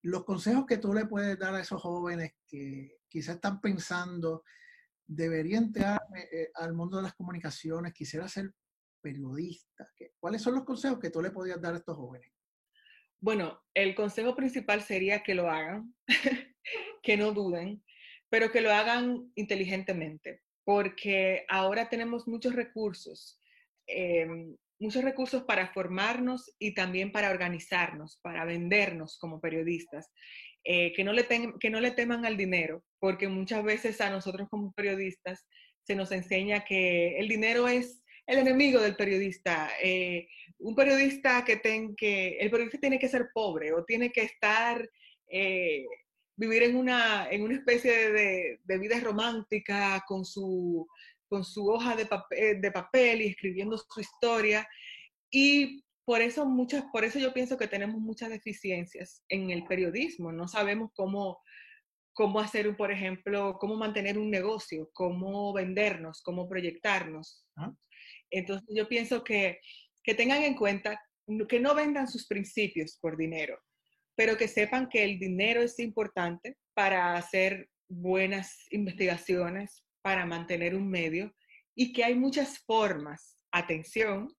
los 0.03 0.23
consejos 0.23 0.65
que 0.65 0.77
tú 0.77 0.93
le 0.93 1.05
puedes 1.05 1.37
dar 1.37 1.53
a 1.53 1.61
esos 1.61 1.79
jóvenes 1.79 2.33
que 2.47 2.97
quizás 3.07 3.35
están 3.35 3.61
pensando, 3.61 4.43
debería 5.05 5.59
entrar 5.59 6.01
eh, 6.31 6.49
al 6.55 6.73
mundo 6.73 6.97
de 6.97 7.03
las 7.03 7.13
comunicaciones, 7.13 7.93
quisiera 7.93 8.27
ser 8.27 8.51
periodista. 8.99 9.87
¿Cuáles 10.19 10.41
son 10.41 10.55
los 10.55 10.63
consejos 10.63 10.99
que 10.99 11.09
tú 11.09 11.21
le 11.21 11.31
podías 11.31 11.61
dar 11.61 11.73
a 11.75 11.77
estos 11.77 11.97
jóvenes? 11.97 12.31
Bueno, 13.19 13.61
el 13.75 13.93
consejo 13.93 14.35
principal 14.35 14.81
sería 14.81 15.21
que 15.21 15.35
lo 15.35 15.47
hagan, 15.47 15.93
que 17.01 17.17
no 17.17 17.31
duden, 17.31 17.83
pero 18.29 18.51
que 18.51 18.61
lo 18.61 18.71
hagan 18.71 19.31
inteligentemente, 19.35 20.41
porque 20.63 21.45
ahora 21.49 21.89
tenemos 21.89 22.27
muchos 22.27 22.53
recursos, 22.55 23.39
em, 23.87 24.55
muchos 24.79 25.03
recursos 25.03 25.43
para 25.43 25.73
formarnos 25.73 26.51
y 26.57 26.73
también 26.73 27.11
para 27.11 27.29
organizarnos, 27.29 28.19
para 28.21 28.45
vendernos 28.45 29.17
como 29.19 29.39
periodistas. 29.39 30.09
Eh, 30.63 30.93
que, 30.93 31.03
no 31.03 31.11
le 31.81 31.91
teman 31.91 32.25
al 32.25 32.37
dinero, 32.37 32.83
porque 32.99 33.27
muchas 33.27 33.63
veces 33.63 33.99
a 33.99 34.11
nosotros 34.11 34.47
como 34.47 34.71
periodistas 34.73 35.47
se 35.81 35.95
nos 35.95 36.11
enseña 36.11 36.63
que 36.63 37.17
el 37.17 37.27
dinero 37.27 37.67
es 37.67 38.03
el 38.27 38.37
enemigo 38.37 38.79
del 38.79 38.95
periodista. 38.95 39.71
Eh, 39.81 40.27
un 40.59 40.75
periodista 40.75 41.43
que, 41.43 41.57
ten, 41.57 41.95
el 41.99 42.51
periodista 42.51 42.79
tiene 42.79 42.99
que 42.99 43.09
ser 43.09 43.29
pobre 43.33 43.73
o 43.73 43.83
tiene 43.85 44.11
que 44.11 44.21
estar, 44.21 44.87
eh, 45.29 45.83
vivir 46.41 46.63
en 46.63 46.75
una, 46.75 47.29
en 47.29 47.43
una 47.43 47.53
especie 47.53 48.11
de, 48.11 48.59
de, 48.63 48.77
vida 48.79 48.99
romántica 48.99 50.03
con 50.07 50.25
su, 50.25 50.87
con 51.29 51.43
su 51.45 51.69
hoja 51.69 51.95
de 51.95 52.07
papel, 52.07 52.59
de 52.59 52.71
papel 52.71 53.21
y 53.21 53.27
escribiendo 53.27 53.77
su 53.77 54.01
historia. 54.01 54.67
Y 55.29 55.83
por 56.03 56.19
eso, 56.19 56.47
muchas, 56.47 56.83
por 56.91 57.03
eso 57.03 57.19
yo 57.19 57.31
pienso 57.31 57.59
que 57.59 57.67
tenemos 57.67 58.01
muchas 58.01 58.31
deficiencias 58.31 59.23
en 59.29 59.51
el 59.51 59.65
periodismo. 59.65 60.31
No 60.31 60.47
sabemos 60.47 60.89
cómo, 60.95 61.39
cómo 62.11 62.39
hacer, 62.39 62.75
por 62.75 62.91
ejemplo, 62.91 63.57
cómo 63.59 63.75
mantener 63.75 64.17
un 64.17 64.31
negocio, 64.31 64.89
cómo 64.93 65.53
vendernos, 65.53 66.23
cómo 66.23 66.49
proyectarnos. 66.49 67.45
Ah. 67.55 67.71
Entonces 68.31 68.67
yo 68.75 68.87
pienso 68.87 69.23
que, 69.23 69.59
que 70.03 70.15
tengan 70.15 70.41
en 70.41 70.55
cuenta 70.55 70.99
que 71.47 71.59
no 71.59 71.75
vendan 71.75 72.07
sus 72.07 72.25
principios 72.25 72.97
por 72.99 73.15
dinero, 73.15 73.59
pero 74.21 74.37
que 74.37 74.47
sepan 74.47 74.87
que 74.87 75.03
el 75.03 75.17
dinero 75.17 75.63
es 75.63 75.79
importante 75.79 76.55
para 76.75 77.15
hacer 77.15 77.67
buenas 77.89 78.67
investigaciones, 78.69 79.83
para 80.03 80.27
mantener 80.27 80.75
un 80.75 80.87
medio 80.87 81.33
y 81.73 81.91
que 81.91 82.03
hay 82.03 82.13
muchas 82.13 82.59
formas, 82.59 83.43
atención, 83.51 84.31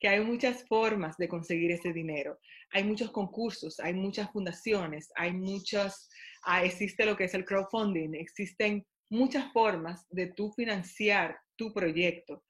que 0.00 0.08
hay 0.08 0.24
muchas 0.24 0.66
formas 0.66 1.18
de 1.18 1.28
conseguir 1.28 1.70
ese 1.70 1.92
dinero. 1.92 2.38
Hay 2.70 2.84
muchos 2.84 3.10
concursos, 3.10 3.78
hay 3.78 3.92
muchas 3.92 4.32
fundaciones, 4.32 5.10
hay 5.14 5.34
muchos, 5.34 6.08
ah, 6.44 6.64
existe 6.64 7.04
lo 7.04 7.14
que 7.14 7.24
es 7.24 7.34
el 7.34 7.44
crowdfunding, 7.44 8.14
existen 8.14 8.86
muchas 9.10 9.52
formas 9.52 10.06
de 10.08 10.28
tú 10.28 10.50
financiar 10.52 11.38
tu 11.56 11.74
proyecto. 11.74 12.42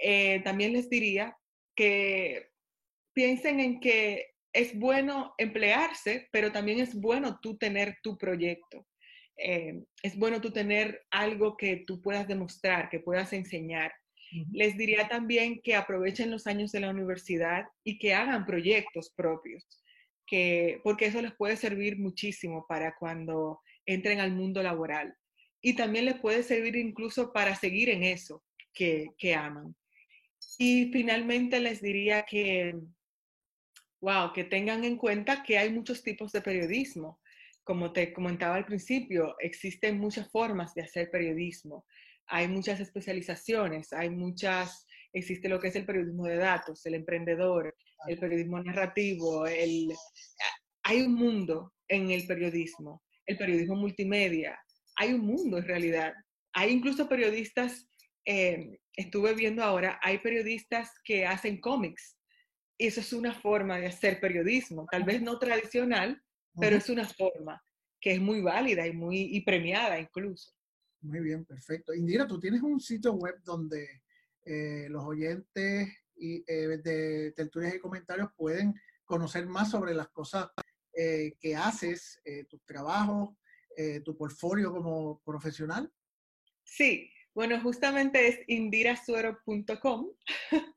Eh, 0.00 0.40
también 0.44 0.72
les 0.72 0.88
diría 0.88 1.36
que 1.74 2.50
piensen 3.12 3.58
en 3.58 3.80
que 3.80 4.37
es 4.58 4.76
bueno 4.76 5.34
emplearse, 5.38 6.28
pero 6.32 6.50
también 6.50 6.80
es 6.80 6.94
bueno 6.94 7.38
tú 7.40 7.56
tener 7.56 7.96
tu 8.02 8.18
proyecto. 8.18 8.84
Eh, 9.36 9.84
es 10.02 10.16
bueno 10.16 10.40
tú 10.40 10.50
tener 10.50 11.06
algo 11.10 11.56
que 11.56 11.84
tú 11.86 12.02
puedas 12.02 12.26
demostrar, 12.26 12.88
que 12.88 12.98
puedas 12.98 13.32
enseñar. 13.32 13.92
Les 14.52 14.76
diría 14.76 15.08
también 15.08 15.62
que 15.62 15.74
aprovechen 15.74 16.30
los 16.30 16.46
años 16.46 16.72
de 16.72 16.80
la 16.80 16.90
universidad 16.90 17.66
y 17.84 17.98
que 17.98 18.12
hagan 18.12 18.44
proyectos 18.44 19.14
propios, 19.16 19.80
que, 20.26 20.80
porque 20.82 21.06
eso 21.06 21.22
les 21.22 21.34
puede 21.34 21.56
servir 21.56 21.98
muchísimo 21.98 22.66
para 22.68 22.94
cuando 22.96 23.60
entren 23.86 24.18
al 24.18 24.32
mundo 24.32 24.62
laboral. 24.62 25.14
Y 25.62 25.76
también 25.76 26.04
les 26.04 26.18
puede 26.20 26.42
servir 26.42 26.76
incluso 26.76 27.32
para 27.32 27.54
seguir 27.54 27.88
en 27.90 28.02
eso 28.02 28.44
que, 28.74 29.06
que 29.16 29.34
aman. 29.34 29.74
Y 30.58 30.90
finalmente 30.92 31.60
les 31.60 31.80
diría 31.80 32.24
que, 32.24 32.74
wow, 34.00 34.32
que 34.32 34.44
tengan 34.44 34.84
en 34.84 34.96
cuenta 34.96 35.42
que 35.42 35.58
hay 35.58 35.72
muchos 35.72 36.02
tipos 36.02 36.32
de 36.32 36.40
periodismo. 36.40 37.20
Como 37.64 37.92
te 37.92 38.12
comentaba 38.12 38.56
al 38.56 38.64
principio, 38.64 39.36
existen 39.40 39.98
muchas 39.98 40.30
formas 40.30 40.74
de 40.74 40.82
hacer 40.82 41.10
periodismo. 41.10 41.84
Hay 42.26 42.48
muchas 42.48 42.80
especializaciones, 42.80 43.92
hay 43.92 44.10
muchas, 44.10 44.86
existe 45.12 45.48
lo 45.48 45.58
que 45.60 45.68
es 45.68 45.76
el 45.76 45.86
periodismo 45.86 46.26
de 46.26 46.36
datos, 46.36 46.84
el 46.86 46.94
emprendedor, 46.94 47.74
el 48.06 48.18
periodismo 48.18 48.62
narrativo, 48.62 49.46
el, 49.46 49.88
hay 50.82 51.02
un 51.02 51.14
mundo 51.14 51.72
en 51.88 52.10
el 52.10 52.26
periodismo, 52.26 53.02
el 53.26 53.36
periodismo 53.36 53.76
multimedia, 53.76 54.58
hay 54.96 55.12
un 55.12 55.20
mundo 55.20 55.58
en 55.58 55.64
realidad. 55.64 56.12
Hay 56.52 56.70
incluso 56.70 57.08
periodistas, 57.08 57.88
eh, 58.24 58.78
estuve 58.94 59.34
viendo 59.34 59.62
ahora, 59.62 59.98
hay 60.02 60.18
periodistas 60.18 60.90
que 61.04 61.26
hacen 61.26 61.60
cómics. 61.60 62.17
Eso 62.78 63.00
es 63.00 63.12
una 63.12 63.34
forma 63.34 63.78
de 63.78 63.86
hacer 63.86 64.20
periodismo, 64.20 64.86
tal 64.90 65.02
vez 65.02 65.20
no 65.20 65.38
tradicional, 65.38 66.22
pero 66.60 66.76
es 66.76 66.88
una 66.88 67.08
forma 67.08 67.62
que 68.00 68.12
es 68.12 68.20
muy 68.20 68.40
válida 68.40 68.86
y 68.86 68.92
muy 68.92 69.36
y 69.36 69.40
premiada 69.40 69.98
incluso. 69.98 70.52
Muy 71.00 71.20
bien, 71.20 71.44
perfecto. 71.44 71.92
Indira, 71.94 72.26
tú 72.26 72.38
tienes 72.38 72.62
un 72.62 72.80
sitio 72.80 73.12
web 73.14 73.36
donde 73.44 74.02
eh, 74.44 74.86
los 74.88 75.04
oyentes 75.04 75.88
y, 76.16 76.44
eh, 76.46 76.78
de 76.82 77.32
tertulias 77.32 77.74
y 77.74 77.80
comentarios 77.80 78.30
pueden 78.36 78.74
conocer 79.04 79.46
más 79.46 79.70
sobre 79.70 79.94
las 79.94 80.08
cosas 80.08 80.48
eh, 80.92 81.34
que 81.38 81.54
haces, 81.54 82.20
tus 82.48 82.64
trabajos, 82.64 83.36
tu 84.04 84.16
portfolio 84.16 84.72
como 84.72 85.22
profesional? 85.22 85.88
Sí, 86.64 87.08
bueno, 87.38 87.60
justamente 87.60 88.26
es 88.26 88.40
indirasuero.com. 88.48 90.10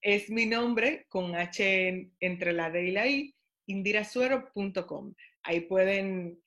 es 0.00 0.30
mi 0.30 0.46
nombre 0.46 1.04
con 1.08 1.34
H 1.34 2.12
entre 2.20 2.52
la 2.52 2.70
D 2.70 2.84
y 2.84 2.92
la 2.92 3.08
I, 3.08 3.34
indirasuero.com. 3.66 5.14
Ahí 5.42 5.62
pueden 5.62 6.40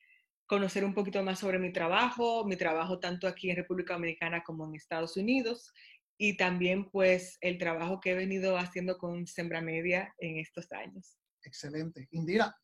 conocer 0.45 0.86
un 0.86 0.93
poquito 0.93 1.22
más 1.24 1.39
sobre 1.39 1.60
mi 1.60 1.74
trabajo, 1.74 2.45
mi 2.45 2.55
trabajo 2.55 3.01
tanto 3.01 3.28
aquí 3.28 3.49
en 3.49 3.57
República 3.57 3.95
Dominicana 3.95 4.45
como 4.45 4.66
en 4.66 4.76
Estados 4.76 5.18
Unidos 5.18 5.74
y 6.18 6.38
también 6.38 6.89
pues 6.89 7.38
el 7.41 7.57
trabajo 7.57 7.99
que 7.99 8.12
he 8.12 8.16
venido 8.16 8.57
haciendo 8.57 8.97
con 8.97 9.28
Sembra 9.28 9.60
Media 9.60 10.16
en 10.20 10.38
estos 10.38 10.72
años. 10.72 11.18
Excelente. 11.43 12.07
Indira, 12.12 12.55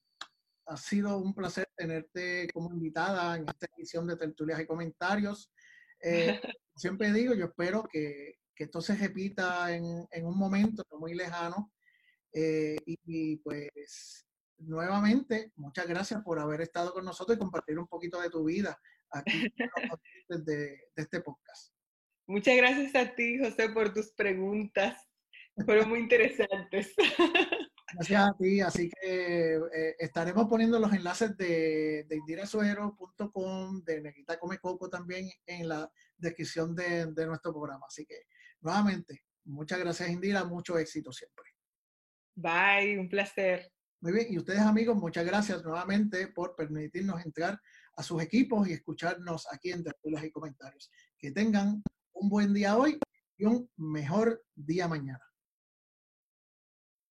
ha 0.65 0.77
sido 0.77 1.17
un 1.17 1.33
placer 1.33 1.67
tenerte 1.75 2.47
como 2.53 2.71
invitada 2.71 3.35
en 3.35 3.49
esta 3.49 3.67
edición 3.77 4.07
de 4.07 4.15
Tertulias 4.15 4.61
y 4.61 4.65
Comentarios. 4.65 5.51
Eh, 6.05 6.39
siempre 6.75 7.11
digo, 7.11 7.33
yo 7.33 7.45
espero 7.45 7.83
que, 7.83 8.35
que 8.55 8.65
esto 8.65 8.81
se 8.81 8.95
repita 8.95 9.73
en, 9.75 10.07
en, 10.11 10.25
un 10.25 10.37
momento 10.37 10.83
no 10.91 10.99
muy 10.99 11.15
lejano. 11.15 11.73
Eh, 12.31 12.77
y, 12.85 13.37
pues 13.37 14.25
nuevamente, 14.57 15.51
muchas 15.55 15.87
gracias 15.87 16.21
por 16.23 16.39
haber 16.39 16.61
estado 16.61 16.93
con 16.93 17.05
nosotros 17.05 17.35
y 17.35 17.39
compartir 17.39 17.79
un 17.79 17.87
poquito 17.87 18.21
de 18.21 18.29
tu 18.29 18.43
vida 18.45 18.79
aquí 19.11 19.47
de, 20.29 20.55
de 20.55 20.79
este 20.95 21.21
podcast. 21.21 21.73
Muchas 22.27 22.55
gracias 22.57 22.95
a 22.95 23.15
ti, 23.15 23.39
José, 23.39 23.69
por 23.69 23.93
tus 23.93 24.11
preguntas. 24.13 24.97
Fueron 25.65 25.89
muy 25.89 25.99
interesantes. 25.99 26.93
Gracias 27.95 28.21
a 28.21 28.33
ti. 28.37 28.61
Así 28.61 28.89
que 28.89 29.55
eh, 29.55 29.95
estaremos 29.97 30.47
poniendo 30.47 30.79
los 30.79 30.91
enlaces 30.91 31.35
de, 31.37 32.05
de 32.07 32.15
indirasuero.com, 32.17 33.83
de 33.83 34.01
Negrita 34.01 34.37
Come 34.37 34.59
Coco 34.59 34.89
también 34.89 35.29
en 35.45 35.69
la 35.69 35.89
descripción 36.17 36.75
de, 36.75 37.05
de, 37.07 37.25
nuestro 37.25 37.53
programa. 37.53 37.85
Así 37.87 38.05
que, 38.05 38.23
nuevamente, 38.61 39.23
muchas 39.45 39.79
gracias, 39.79 40.09
Indira. 40.09 40.43
Mucho 40.43 40.77
éxito 40.77 41.11
siempre. 41.13 41.45
Bye, 42.35 42.99
un 42.99 43.07
placer. 43.07 43.71
Muy 44.01 44.11
bien. 44.11 44.27
Y 44.29 44.37
ustedes, 44.37 44.61
amigos, 44.61 44.97
muchas 44.97 45.25
gracias 45.25 45.63
nuevamente 45.63 46.27
por 46.27 46.53
permitirnos 46.55 47.25
entrar 47.25 47.59
a 47.95 48.03
sus 48.03 48.21
equipos 48.21 48.67
y 48.67 48.73
escucharnos 48.73 49.47
aquí 49.51 49.71
en 49.71 49.83
Tertulias 49.83 50.23
y 50.25 50.31
Comentarios. 50.31 50.91
Que 51.17 51.31
tengan 51.31 51.81
un 52.11 52.29
buen 52.29 52.53
día 52.53 52.77
hoy 52.77 52.99
y 53.37 53.45
un 53.45 53.69
mejor 53.77 54.43
día 54.53 54.87
mañana. 54.89 55.23